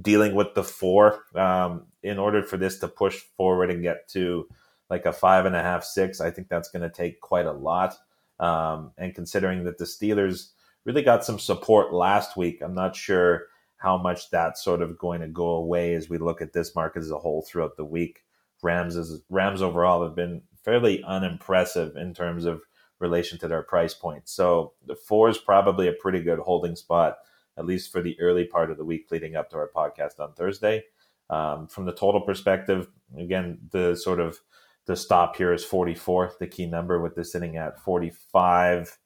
dealing 0.00 0.36
with 0.36 0.54
the 0.54 0.62
four, 0.62 1.24
um, 1.34 1.86
in 2.04 2.16
order 2.16 2.44
for 2.44 2.56
this 2.56 2.78
to 2.78 2.86
push 2.86 3.16
forward 3.36 3.68
and 3.72 3.82
get 3.82 4.08
to 4.10 4.46
like 4.88 5.06
a 5.06 5.12
five 5.12 5.44
and 5.44 5.56
a 5.56 5.62
half, 5.62 5.82
six, 5.82 6.20
I 6.20 6.30
think 6.30 6.48
that's 6.48 6.70
going 6.70 6.88
to 6.88 6.96
take 6.96 7.20
quite 7.20 7.46
a 7.46 7.52
lot. 7.52 7.96
Um, 8.38 8.92
and 8.96 9.12
considering 9.12 9.64
that 9.64 9.78
the 9.78 9.86
Steelers 9.86 10.50
really 10.84 11.02
got 11.02 11.24
some 11.24 11.40
support 11.40 11.92
last 11.92 12.36
week, 12.36 12.62
I'm 12.62 12.76
not 12.76 12.94
sure 12.94 13.48
how 13.80 13.96
much 13.96 14.28
that's 14.28 14.62
sort 14.62 14.82
of 14.82 14.98
going 14.98 15.22
to 15.22 15.26
go 15.26 15.48
away 15.48 15.94
as 15.94 16.10
we 16.10 16.18
look 16.18 16.42
at 16.42 16.52
this 16.52 16.74
market 16.74 17.00
as 17.00 17.10
a 17.10 17.18
whole 17.18 17.42
throughout 17.42 17.78
the 17.78 17.84
week. 17.84 18.24
Rams 18.62 18.94
is, 18.94 19.22
Rams 19.30 19.62
overall 19.62 20.04
have 20.04 20.14
been 20.14 20.42
fairly 20.62 21.02
unimpressive 21.02 21.96
in 21.96 22.12
terms 22.12 22.44
of 22.44 22.60
relation 22.98 23.38
to 23.38 23.48
their 23.48 23.62
price 23.62 23.94
point. 23.94 24.28
So 24.28 24.74
the 24.86 24.94
four 24.94 25.30
is 25.30 25.38
probably 25.38 25.88
a 25.88 25.94
pretty 25.94 26.22
good 26.22 26.40
holding 26.40 26.76
spot, 26.76 27.16
at 27.56 27.64
least 27.64 27.90
for 27.90 28.02
the 28.02 28.20
early 28.20 28.44
part 28.44 28.70
of 28.70 28.76
the 28.76 28.84
week 28.84 29.10
leading 29.10 29.34
up 29.34 29.48
to 29.50 29.56
our 29.56 29.70
podcast 29.74 30.20
on 30.20 30.34
Thursday. 30.34 30.84
Um, 31.30 31.66
from 31.66 31.86
the 31.86 31.94
total 31.94 32.20
perspective, 32.20 32.86
again, 33.16 33.60
the 33.70 33.96
sort 33.96 34.20
of 34.20 34.40
the 34.84 34.96
stop 34.96 35.36
here 35.36 35.54
is 35.54 35.64
44, 35.64 36.34
the 36.38 36.46
key 36.46 36.66
number 36.66 37.00
with 37.00 37.14
this 37.14 37.32
sitting 37.32 37.56
at 37.56 37.80
45 37.80 38.98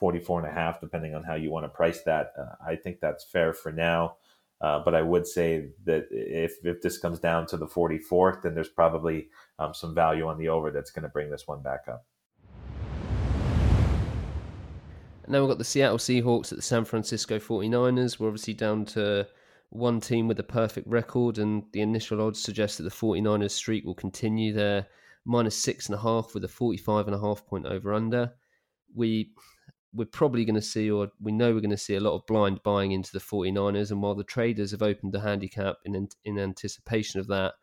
44 0.00 0.40
and 0.40 0.48
a 0.48 0.52
half, 0.52 0.80
depending 0.80 1.14
on 1.14 1.22
how 1.22 1.34
you 1.34 1.50
want 1.50 1.64
to 1.64 1.68
price 1.68 2.02
that. 2.02 2.32
Uh, 2.36 2.56
I 2.66 2.74
think 2.74 2.98
that's 3.00 3.24
fair 3.24 3.52
for 3.52 3.70
now. 3.70 4.16
Uh, 4.60 4.82
but 4.84 4.94
I 4.94 5.02
would 5.02 5.26
say 5.26 5.68
that 5.84 6.08
if, 6.10 6.56
if 6.64 6.82
this 6.82 6.98
comes 6.98 7.18
down 7.18 7.46
to 7.46 7.56
the 7.56 7.66
44th, 7.66 8.42
then 8.42 8.54
there's 8.54 8.68
probably 8.68 9.28
um, 9.58 9.72
some 9.72 9.94
value 9.94 10.26
on 10.26 10.38
the 10.38 10.48
over 10.48 10.70
that's 10.70 10.90
going 10.90 11.04
to 11.04 11.08
bring 11.08 11.30
this 11.30 11.46
one 11.46 11.62
back 11.62 11.84
up. 11.88 12.04
now 15.30 15.40
we've 15.40 15.48
got 15.48 15.58
the 15.58 15.64
Seattle 15.64 15.98
Seahawks 15.98 16.50
at 16.50 16.58
the 16.58 16.62
San 16.62 16.84
Francisco 16.84 17.38
49ers. 17.38 18.18
We're 18.18 18.26
obviously 18.26 18.54
down 18.54 18.84
to 18.86 19.28
one 19.68 20.00
team 20.00 20.26
with 20.26 20.40
a 20.40 20.44
perfect 20.44 20.88
record, 20.88 21.38
and 21.38 21.62
the 21.72 21.82
initial 21.82 22.20
odds 22.20 22.42
suggest 22.42 22.78
that 22.78 22.84
the 22.84 22.90
49ers 22.90 23.52
streak 23.52 23.84
will 23.84 23.94
continue. 23.94 24.52
They're 24.52 24.86
minus 25.24 25.56
six 25.56 25.86
and 25.86 25.94
a 25.94 26.00
half 26.00 26.34
with 26.34 26.44
a 26.44 26.48
45 26.48 27.06
and 27.06 27.14
a 27.14 27.20
half 27.20 27.46
point 27.46 27.66
over 27.66 27.94
under. 27.94 28.32
We 28.94 29.30
we're 29.92 30.04
probably 30.04 30.44
going 30.44 30.54
to 30.54 30.62
see, 30.62 30.90
or 30.90 31.10
we 31.20 31.32
know 31.32 31.52
we're 31.52 31.60
going 31.60 31.70
to 31.70 31.76
see 31.76 31.96
a 31.96 32.00
lot 32.00 32.14
of 32.14 32.26
blind 32.26 32.62
buying 32.62 32.92
into 32.92 33.12
the 33.12 33.18
49ers. 33.18 33.90
And 33.90 34.02
while 34.02 34.14
the 34.14 34.24
traders 34.24 34.70
have 34.70 34.82
opened 34.82 35.12
the 35.12 35.20
handicap 35.20 35.76
in, 35.84 36.08
in 36.24 36.38
anticipation 36.38 37.20
of 37.20 37.26
that, 37.28 37.54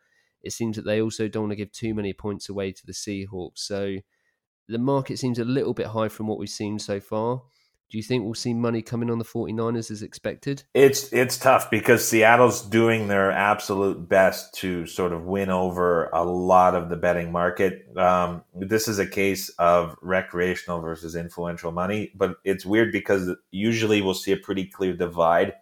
it 0.42 0.52
seems 0.52 0.76
that 0.76 0.84
they 0.84 1.00
also 1.00 1.26
don't 1.26 1.44
want 1.44 1.52
to 1.52 1.56
give 1.56 1.72
too 1.72 1.94
many 1.94 2.12
points 2.12 2.48
away 2.48 2.72
to 2.72 2.86
the 2.86 2.92
Seahawks. 2.92 3.58
So 3.58 3.96
the 4.68 4.78
market 4.78 5.18
seems 5.18 5.38
a 5.38 5.44
little 5.44 5.74
bit 5.74 5.86
high 5.86 6.08
from 6.08 6.26
what 6.26 6.38
we've 6.38 6.48
seen 6.48 6.78
so 6.78 7.00
far. 7.00 7.42
Do 7.90 7.96
you 7.96 8.02
think 8.02 8.24
we'll 8.24 8.34
see 8.34 8.52
money 8.52 8.82
coming 8.82 9.10
on 9.10 9.18
the 9.18 9.24
49ers 9.24 9.90
as 9.90 10.02
expected? 10.02 10.64
It's 10.74 11.10
it's 11.10 11.38
tough 11.38 11.70
because 11.70 12.06
Seattle's 12.06 12.60
doing 12.60 13.08
their 13.08 13.30
absolute 13.30 14.06
best 14.08 14.52
to 14.56 14.86
sort 14.86 15.14
of 15.14 15.24
win 15.24 15.48
over 15.48 16.10
a 16.10 16.22
lot 16.22 16.74
of 16.74 16.90
the 16.90 16.96
betting 16.96 17.32
market. 17.32 17.86
Um, 17.96 18.44
this 18.54 18.88
is 18.88 18.98
a 18.98 19.06
case 19.06 19.48
of 19.58 19.96
recreational 20.02 20.80
versus 20.80 21.16
influential 21.16 21.72
money, 21.72 22.12
but 22.14 22.36
it's 22.44 22.66
weird 22.66 22.92
because 22.92 23.30
usually 23.50 24.02
we'll 24.02 24.12
see 24.12 24.32
a 24.32 24.36
pretty 24.36 24.66
clear 24.66 24.94
divide 24.94 25.54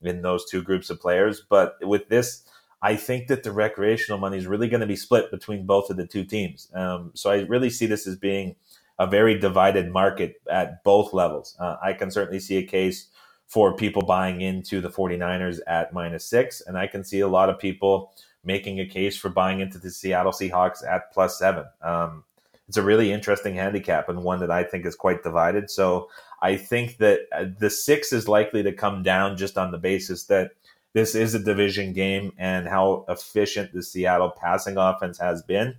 in 0.00 0.22
those 0.22 0.48
two 0.50 0.62
groups 0.62 0.88
of 0.88 0.98
players. 0.98 1.42
But 1.46 1.76
with 1.82 2.08
this, 2.08 2.42
I 2.80 2.96
think 2.96 3.28
that 3.28 3.42
the 3.42 3.52
recreational 3.52 4.18
money 4.18 4.38
is 4.38 4.46
really 4.46 4.68
going 4.68 4.80
to 4.80 4.86
be 4.86 4.96
split 4.96 5.30
between 5.30 5.66
both 5.66 5.90
of 5.90 5.96
the 5.96 6.06
two 6.06 6.24
teams. 6.24 6.70
Um, 6.74 7.10
so 7.14 7.30
I 7.30 7.40
really 7.40 7.70
see 7.70 7.86
this 7.86 8.06
as 8.06 8.16
being 8.16 8.56
a 8.98 9.06
very 9.06 9.38
divided 9.38 9.92
market 9.92 10.40
at 10.50 10.82
both 10.84 11.12
levels. 11.12 11.56
Uh, 11.58 11.76
I 11.82 11.92
can 11.92 12.10
certainly 12.10 12.40
see 12.40 12.56
a 12.56 12.62
case 12.62 13.08
for 13.46 13.76
people 13.76 14.02
buying 14.02 14.40
into 14.40 14.80
the 14.80 14.90
49ers 14.90 15.60
at 15.66 15.92
minus 15.92 16.24
six, 16.24 16.62
and 16.66 16.76
I 16.76 16.86
can 16.86 17.04
see 17.04 17.20
a 17.20 17.28
lot 17.28 17.48
of 17.48 17.58
people 17.58 18.12
making 18.44 18.80
a 18.80 18.86
case 18.86 19.16
for 19.16 19.28
buying 19.28 19.60
into 19.60 19.78
the 19.78 19.90
Seattle 19.90 20.32
Seahawks 20.32 20.86
at 20.88 21.12
plus 21.12 21.38
seven. 21.38 21.64
Um, 21.82 22.24
it's 22.68 22.76
a 22.76 22.82
really 22.82 23.12
interesting 23.12 23.54
handicap 23.54 24.08
and 24.08 24.24
one 24.24 24.40
that 24.40 24.50
I 24.50 24.64
think 24.64 24.86
is 24.86 24.96
quite 24.96 25.22
divided. 25.22 25.70
So 25.70 26.08
I 26.42 26.56
think 26.56 26.98
that 26.98 27.20
uh, 27.32 27.46
the 27.58 27.70
six 27.70 28.12
is 28.12 28.28
likely 28.28 28.62
to 28.62 28.72
come 28.72 29.02
down 29.02 29.36
just 29.36 29.56
on 29.56 29.70
the 29.70 29.78
basis 29.78 30.24
that 30.24 30.52
this 30.92 31.14
is 31.14 31.34
a 31.34 31.38
division 31.38 31.92
game 31.92 32.32
and 32.38 32.66
how 32.66 33.04
efficient 33.08 33.72
the 33.72 33.82
Seattle 33.82 34.30
passing 34.30 34.76
offense 34.76 35.18
has 35.18 35.42
been. 35.42 35.76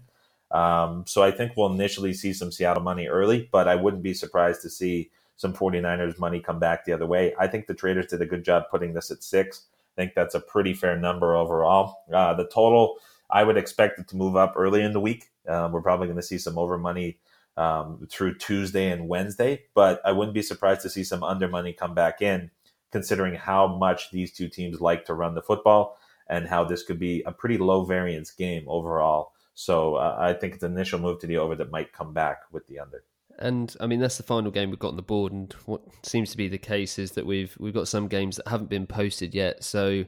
Um, 0.52 1.04
so 1.08 1.24
I 1.24 1.32
think 1.32 1.54
we'll 1.56 1.74
initially 1.74 2.14
see 2.14 2.34
some 2.34 2.52
Seattle 2.52 2.84
money 2.84 3.08
early, 3.08 3.50
but 3.52 3.68
I 3.68 3.76
wouldn't 3.76 4.04
be 4.04 4.14
surprised 4.14 4.62
to 4.62 4.70
see 4.70 5.12
some 5.36 5.54
49ers 5.54 6.20
money 6.20 6.40
come 6.40 6.60
back 6.60 6.86
the 6.86 6.94
other 6.94 7.06
way. 7.06 7.34
I 7.40 7.48
think 7.48 7.68
the 7.68 7.74
traders 7.74 8.08
did 8.08 8.22
a 8.22 8.26
good 8.26 8.44
job 8.44 8.64
putting 8.72 8.94
this 8.94 9.12
at 9.12 9.24
six. 9.24 9.66
I 9.96 10.02
think 10.02 10.14
that's 10.16 10.36
a 10.36 10.40
pretty 10.40 10.74
fair 10.74 10.98
number 10.98 11.36
overall. 11.36 12.04
Uh, 12.12 12.34
the 12.34 12.48
total, 12.48 12.98
I 13.30 13.44
would 13.44 13.58
expect 13.58 14.00
it 14.00 14.08
to 14.10 14.16
move 14.16 14.36
up 14.36 14.54
early 14.56 14.82
in 14.82 14.94
the 14.94 15.00
week. 15.00 15.26
Um, 15.48 15.72
we're 15.72 15.82
probably 15.82 16.08
going 16.08 16.18
to 16.18 16.24
see 16.24 16.38
some 16.38 16.58
over 16.58 16.78
money 16.78 17.18
um, 17.56 18.08
through 18.10 18.38
Tuesday 18.38 18.92
and 18.92 19.08
Wednesday, 19.08 19.64
but 19.74 20.02
I 20.06 20.12
wouldn't 20.12 20.36
be 20.36 20.42
surprised 20.42 20.82
to 20.82 20.90
see 20.90 21.04
some 21.04 21.24
under 21.24 21.48
money 21.48 21.74
come 21.74 21.94
back 21.94 22.22
in, 22.22 22.52
considering 22.92 23.36
how 23.36 23.68
much 23.68 24.12
these 24.12 24.32
two 24.32 24.48
teams 24.48 24.80
like 24.80 25.06
to 25.06 25.14
run 25.14 25.36
the 25.36 25.42
football 25.42 25.98
and 26.30 26.48
how 26.48 26.64
this 26.64 26.84
could 26.84 27.00
be 27.00 27.24
a 27.26 27.32
pretty 27.32 27.58
low 27.58 27.84
variance 27.84 28.32
game 28.32 28.64
overall. 28.68 29.34
So 29.60 29.96
uh, 29.96 30.16
I 30.20 30.34
think 30.34 30.54
it's 30.54 30.62
an 30.62 30.74
initial 30.74 31.00
move 31.00 31.18
to 31.22 31.28
the 31.28 31.38
over 31.38 31.56
that 31.56 31.72
might 31.72 31.92
come 31.92 32.14
back 32.14 32.42
with 32.52 32.68
the 32.68 32.78
under. 32.78 33.04
And 33.40 33.76
I 33.80 33.88
mean 33.88 34.00
that's 34.00 34.18
the 34.18 34.24
final 34.24 34.52
game 34.52 34.70
we've 34.70 34.78
got 34.78 34.90
on 34.90 34.98
the 34.98 35.02
board, 35.02 35.34
and 35.34 35.52
what 35.66 35.82
seems 36.04 36.30
to 36.30 36.38
be 36.38 36.48
the 36.48 36.60
case 36.60 37.00
is 37.00 37.14
that 37.14 37.26
we've 37.26 37.58
we've 37.60 37.74
got 37.74 37.88
some 37.88 38.08
games 38.08 38.36
that 38.36 38.48
haven't 38.48 38.70
been 38.70 38.86
posted 38.86 39.34
yet. 39.34 39.64
So 39.64 40.06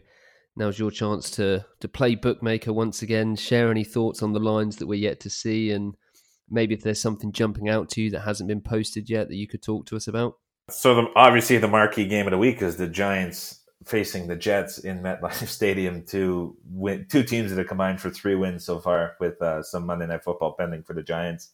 now's 0.55 0.77
your 0.77 0.91
chance 0.91 1.31
to 1.31 1.65
to 1.79 1.88
play 1.88 2.13
bookmaker 2.13 2.71
once 2.71 3.01
again. 3.01 3.35
Share 3.35 3.71
any 3.71 3.83
thoughts 3.83 4.21
on 4.21 4.33
the 4.33 4.39
lines 4.39 4.75
that 4.75 4.88
we're 4.88 4.99
yet 4.99 5.19
to 5.21 5.31
see, 5.31 5.71
and 5.71 5.95
maybe 6.47 6.75
if 6.75 6.83
there's 6.83 7.01
something 7.01 7.31
jumping 7.31 7.69
out 7.69 7.89
to 7.89 8.01
you 8.01 8.12
that 8.12 8.21
hasn't 8.21 8.47
been 8.47 8.62
posted 8.62 9.09
yet 9.09 9.29
that 9.29 9.35
you 9.35 9.47
could 9.47 9.63
talk 9.63 9.88
to 9.88 9.95
us 9.95 10.07
about. 10.07 10.38
So 10.69 10.93
the, 10.93 11.07
obviously 11.15 11.57
the 11.57 11.67
marquee 11.67 12.05
game 12.05 12.27
of 12.27 12.31
the 12.31 12.38
week 12.38 12.62
is 12.62 12.77
the 12.77 12.88
Giants 12.88 13.58
facing 13.85 14.27
the 14.27 14.35
Jets 14.35 14.79
in 14.79 15.01
MetLife 15.01 15.47
Stadium. 15.47 16.03
Two 16.03 16.57
win, 16.69 17.05
two 17.09 17.23
teams 17.23 17.49
that 17.49 17.57
have 17.57 17.67
combined 17.67 18.01
for 18.01 18.09
three 18.09 18.35
wins 18.35 18.65
so 18.65 18.79
far, 18.79 19.15
with 19.19 19.41
uh, 19.41 19.63
some 19.63 19.85
Monday 19.85 20.07
Night 20.07 20.23
Football 20.23 20.55
pending 20.57 20.83
for 20.83 20.93
the 20.93 21.03
Giants. 21.03 21.49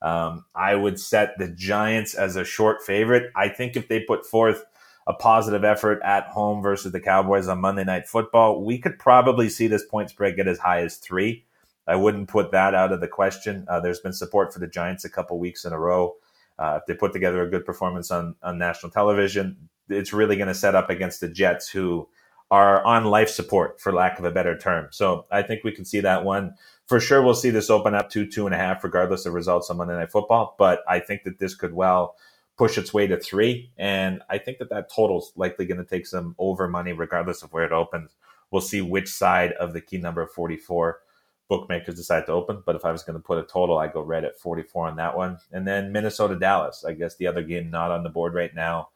Um, 0.00 0.44
I 0.54 0.74
would 0.74 1.00
set 1.00 1.38
the 1.38 1.48
Giants 1.48 2.14
as 2.14 2.36
a 2.36 2.44
short 2.44 2.82
favorite. 2.82 3.32
I 3.34 3.48
think 3.48 3.76
if 3.76 3.88
they 3.88 4.00
put 4.00 4.24
forth 4.24 4.64
a 5.06 5.14
positive 5.14 5.64
effort 5.64 6.00
at 6.04 6.26
home 6.28 6.62
versus 6.62 6.92
the 6.92 7.00
Cowboys 7.00 7.48
on 7.48 7.60
Monday 7.60 7.84
Night 7.84 8.06
Football, 8.06 8.62
we 8.62 8.78
could 8.78 8.98
probably 8.98 9.48
see 9.48 9.66
this 9.66 9.84
point 9.84 10.10
spread 10.10 10.36
get 10.36 10.46
as 10.46 10.58
high 10.58 10.82
as 10.82 10.96
three. 10.96 11.44
I 11.86 11.96
wouldn't 11.96 12.28
put 12.28 12.52
that 12.52 12.74
out 12.74 12.92
of 12.92 13.00
the 13.00 13.08
question. 13.08 13.64
Uh, 13.68 13.80
there's 13.80 14.00
been 14.00 14.12
support 14.12 14.52
for 14.52 14.60
the 14.60 14.66
Giants 14.66 15.06
a 15.06 15.10
couple 15.10 15.38
weeks 15.38 15.64
in 15.64 15.72
a 15.72 15.78
row. 15.78 16.16
Uh, 16.58 16.78
if 16.80 16.86
they 16.86 16.94
put 16.94 17.12
together 17.12 17.42
a 17.42 17.50
good 17.50 17.64
performance 17.64 18.10
on, 18.10 18.34
on 18.42 18.58
national 18.58 18.92
television, 18.92 19.68
it's 19.88 20.12
really 20.12 20.36
going 20.36 20.48
to 20.48 20.54
set 20.54 20.74
up 20.74 20.90
against 20.90 21.20
the 21.20 21.28
Jets, 21.28 21.68
who 21.68 22.08
are 22.50 22.82
on 22.84 23.04
life 23.04 23.28
support, 23.28 23.80
for 23.80 23.92
lack 23.92 24.18
of 24.18 24.24
a 24.24 24.30
better 24.30 24.56
term. 24.56 24.88
So 24.90 25.26
I 25.30 25.42
think 25.42 25.64
we 25.64 25.72
can 25.72 25.84
see 25.84 26.00
that 26.00 26.24
one. 26.24 26.54
For 26.86 26.98
sure, 26.98 27.22
we'll 27.22 27.34
see 27.34 27.50
this 27.50 27.68
open 27.68 27.94
up 27.94 28.08
to 28.10 28.26
two 28.26 28.46
and 28.46 28.54
a 28.54 28.58
half, 28.58 28.82
regardless 28.82 29.26
of 29.26 29.34
results 29.34 29.68
on 29.68 29.76
Monday 29.76 29.94
Night 29.94 30.10
Football. 30.10 30.54
But 30.58 30.80
I 30.88 31.00
think 31.00 31.24
that 31.24 31.38
this 31.38 31.54
could 31.54 31.74
well 31.74 32.16
push 32.56 32.78
its 32.78 32.92
way 32.92 33.06
to 33.06 33.18
three. 33.18 33.70
And 33.76 34.22
I 34.28 34.38
think 34.38 34.58
that 34.58 34.70
that 34.70 34.90
total's 34.90 35.32
likely 35.36 35.66
going 35.66 35.78
to 35.78 35.84
take 35.84 36.06
some 36.06 36.34
over 36.38 36.68
money, 36.68 36.92
regardless 36.92 37.42
of 37.42 37.52
where 37.52 37.64
it 37.64 37.72
opens. 37.72 38.16
We'll 38.50 38.62
see 38.62 38.80
which 38.80 39.08
side 39.08 39.52
of 39.52 39.74
the 39.74 39.80
key 39.80 39.98
number 39.98 40.26
44 40.26 41.00
bookmakers 41.48 41.94
decide 41.94 42.26
to 42.26 42.32
open. 42.32 42.62
But 42.64 42.76
if 42.76 42.84
I 42.84 42.92
was 42.92 43.02
going 43.02 43.18
to 43.18 43.22
put 43.22 43.38
a 43.38 43.42
total, 43.42 43.78
I 43.78 43.88
go 43.88 44.00
red 44.00 44.24
at 44.24 44.38
44 44.38 44.88
on 44.88 44.96
that 44.96 45.16
one. 45.16 45.38
And 45.52 45.66
then 45.66 45.92
Minnesota 45.92 46.36
Dallas, 46.36 46.84
I 46.86 46.92
guess 46.92 47.16
the 47.16 47.26
other 47.26 47.42
game 47.42 47.70
not 47.70 47.90
on 47.90 48.02
the 48.02 48.10
board 48.10 48.34
right 48.34 48.54
now 48.54 48.88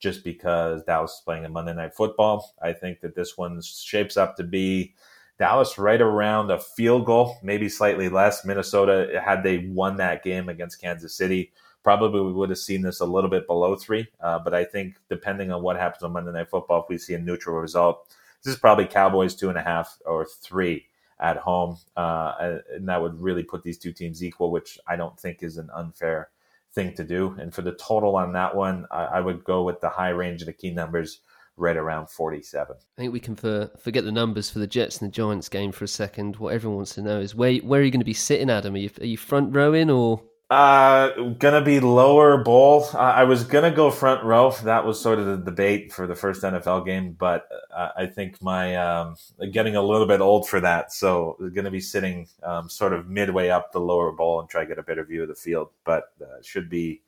just 0.00 0.24
because 0.24 0.82
Dallas 0.84 1.12
is 1.12 1.22
playing 1.24 1.44
a 1.44 1.48
Monday 1.48 1.74
Night 1.74 1.94
Football. 1.94 2.54
I 2.60 2.72
think 2.72 3.00
that 3.00 3.14
this 3.14 3.38
one 3.38 3.60
shapes 3.62 4.16
up 4.16 4.36
to 4.36 4.42
be 4.42 4.94
Dallas 5.38 5.78
right 5.78 6.00
around 6.00 6.50
a 6.50 6.58
field 6.58 7.06
goal, 7.06 7.36
maybe 7.42 7.68
slightly 7.68 8.08
less. 8.08 8.44
Minnesota, 8.44 9.20
had 9.24 9.42
they 9.42 9.58
won 9.68 9.96
that 9.96 10.22
game 10.22 10.48
against 10.48 10.80
Kansas 10.80 11.14
City, 11.14 11.52
probably 11.82 12.20
we 12.20 12.32
would 12.32 12.50
have 12.50 12.58
seen 12.58 12.82
this 12.82 13.00
a 13.00 13.06
little 13.06 13.30
bit 13.30 13.46
below 13.46 13.76
three. 13.76 14.08
Uh, 14.20 14.38
but 14.38 14.54
I 14.54 14.64
think 14.64 14.96
depending 15.08 15.52
on 15.52 15.62
what 15.62 15.76
happens 15.76 16.02
on 16.02 16.12
Monday 16.12 16.32
Night 16.32 16.50
Football, 16.50 16.82
if 16.82 16.88
we 16.88 16.98
see 16.98 17.14
a 17.14 17.18
neutral 17.18 17.56
result, 17.56 18.08
this 18.42 18.54
is 18.54 18.60
probably 18.60 18.86
Cowboys 18.86 19.34
two 19.34 19.48
and 19.48 19.58
a 19.58 19.62
half 19.62 19.98
or 20.06 20.26
three 20.26 20.86
at 21.18 21.36
home. 21.36 21.76
Uh, 21.96 22.58
and 22.72 22.88
that 22.88 23.00
would 23.00 23.20
really 23.20 23.42
put 23.42 23.62
these 23.62 23.78
two 23.78 23.92
teams 23.92 24.24
equal, 24.24 24.50
which 24.50 24.78
I 24.86 24.96
don't 24.96 25.18
think 25.18 25.42
is 25.42 25.58
an 25.58 25.68
unfair 25.74 26.30
thing 26.74 26.94
to 26.94 27.04
do. 27.04 27.36
And 27.38 27.52
for 27.52 27.62
the 27.62 27.72
total 27.72 28.16
on 28.16 28.32
that 28.34 28.54
one, 28.54 28.86
I, 28.90 29.04
I 29.04 29.20
would 29.20 29.44
go 29.44 29.64
with 29.64 29.80
the 29.80 29.88
high 29.88 30.10
range 30.10 30.42
of 30.42 30.46
the 30.46 30.52
key 30.52 30.70
numbers 30.70 31.20
right 31.56 31.76
around 31.76 32.08
47. 32.08 32.76
I 32.76 33.00
think 33.00 33.12
we 33.12 33.20
can 33.20 33.36
for, 33.36 33.70
forget 33.78 34.04
the 34.04 34.12
numbers 34.12 34.50
for 34.50 34.58
the 34.58 34.66
Jets 34.66 35.00
and 35.00 35.10
the 35.10 35.14
Giants 35.14 35.48
game 35.48 35.72
for 35.72 35.84
a 35.84 35.88
second. 35.88 36.36
What 36.36 36.54
everyone 36.54 36.76
wants 36.76 36.94
to 36.94 37.02
know 37.02 37.20
is 37.20 37.34
where 37.34 37.56
where 37.58 37.80
are 37.80 37.84
you 37.84 37.90
going 37.90 38.00
to 38.00 38.04
be 38.04 38.14
sitting, 38.14 38.50
Adam? 38.50 38.74
Are 38.74 38.78
you, 38.78 38.90
are 39.00 39.06
you 39.06 39.16
front 39.16 39.54
rowing 39.54 39.90
or 39.90 40.22
uh, 40.50 41.10
gonna 41.38 41.62
be 41.62 41.78
lower 41.78 42.42
bowl. 42.42 42.84
Uh, 42.92 42.98
I 42.98 43.22
was 43.22 43.44
gonna 43.44 43.70
go 43.70 43.88
front 43.90 44.24
row. 44.24 44.50
That 44.64 44.84
was 44.84 45.00
sort 45.00 45.20
of 45.20 45.26
the 45.26 45.36
debate 45.36 45.92
for 45.92 46.08
the 46.08 46.16
first 46.16 46.42
NFL 46.42 46.84
game, 46.84 47.12
but 47.12 47.46
uh, 47.72 47.90
I 47.96 48.06
think 48.06 48.42
my 48.42 48.74
um, 48.74 49.14
getting 49.52 49.76
a 49.76 49.82
little 49.82 50.08
bit 50.08 50.20
old 50.20 50.48
for 50.48 50.60
that. 50.60 50.92
So 50.92 51.36
gonna 51.54 51.70
be 51.70 51.80
sitting 51.80 52.26
um, 52.42 52.68
sort 52.68 52.92
of 52.92 53.08
midway 53.08 53.48
up 53.50 53.70
the 53.70 53.78
lower 53.78 54.10
bowl 54.10 54.40
and 54.40 54.48
try 54.48 54.62
to 54.62 54.66
get 54.66 54.78
a 54.78 54.82
better 54.82 55.04
view 55.04 55.22
of 55.22 55.28
the 55.28 55.36
field. 55.36 55.70
But 55.84 56.12
uh, 56.20 56.42
should 56.42 56.68
be 56.68 57.02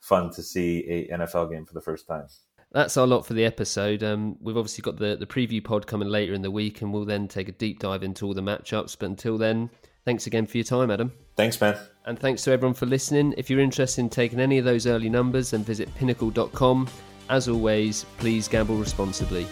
fun 0.00 0.30
to 0.32 0.42
see 0.42 0.80
a 0.88 1.16
NFL 1.16 1.52
game 1.52 1.66
for 1.66 1.74
the 1.74 1.80
first 1.80 2.08
time. 2.08 2.26
That's 2.72 2.96
our 2.96 3.06
lot 3.06 3.26
for 3.26 3.34
the 3.34 3.44
episode. 3.44 4.02
Um, 4.02 4.36
we've 4.40 4.56
obviously 4.56 4.82
got 4.82 4.96
the 4.96 5.16
the 5.16 5.26
preview 5.26 5.62
pod 5.62 5.86
coming 5.86 6.08
later 6.08 6.34
in 6.34 6.42
the 6.42 6.50
week, 6.50 6.82
and 6.82 6.92
we'll 6.92 7.04
then 7.04 7.28
take 7.28 7.48
a 7.48 7.52
deep 7.52 7.78
dive 7.78 8.02
into 8.02 8.26
all 8.26 8.34
the 8.34 8.42
matchups. 8.42 8.96
But 8.98 9.06
until 9.06 9.38
then, 9.38 9.70
thanks 10.04 10.26
again 10.26 10.46
for 10.46 10.56
your 10.56 10.64
time, 10.64 10.90
Adam. 10.90 11.12
Thanks, 11.36 11.60
man. 11.60 11.76
And 12.04 12.18
thanks 12.18 12.42
to 12.44 12.52
everyone 12.52 12.74
for 12.74 12.86
listening. 12.86 13.34
If 13.36 13.50
you're 13.50 13.60
interested 13.60 14.00
in 14.00 14.10
taking 14.10 14.40
any 14.40 14.58
of 14.58 14.64
those 14.64 14.86
early 14.86 15.08
numbers, 15.08 15.50
then 15.50 15.62
visit 15.64 15.94
pinnacle.com. 15.96 16.88
As 17.28 17.48
always, 17.48 18.04
please 18.18 18.48
gamble 18.48 18.76
responsibly. 18.76 19.46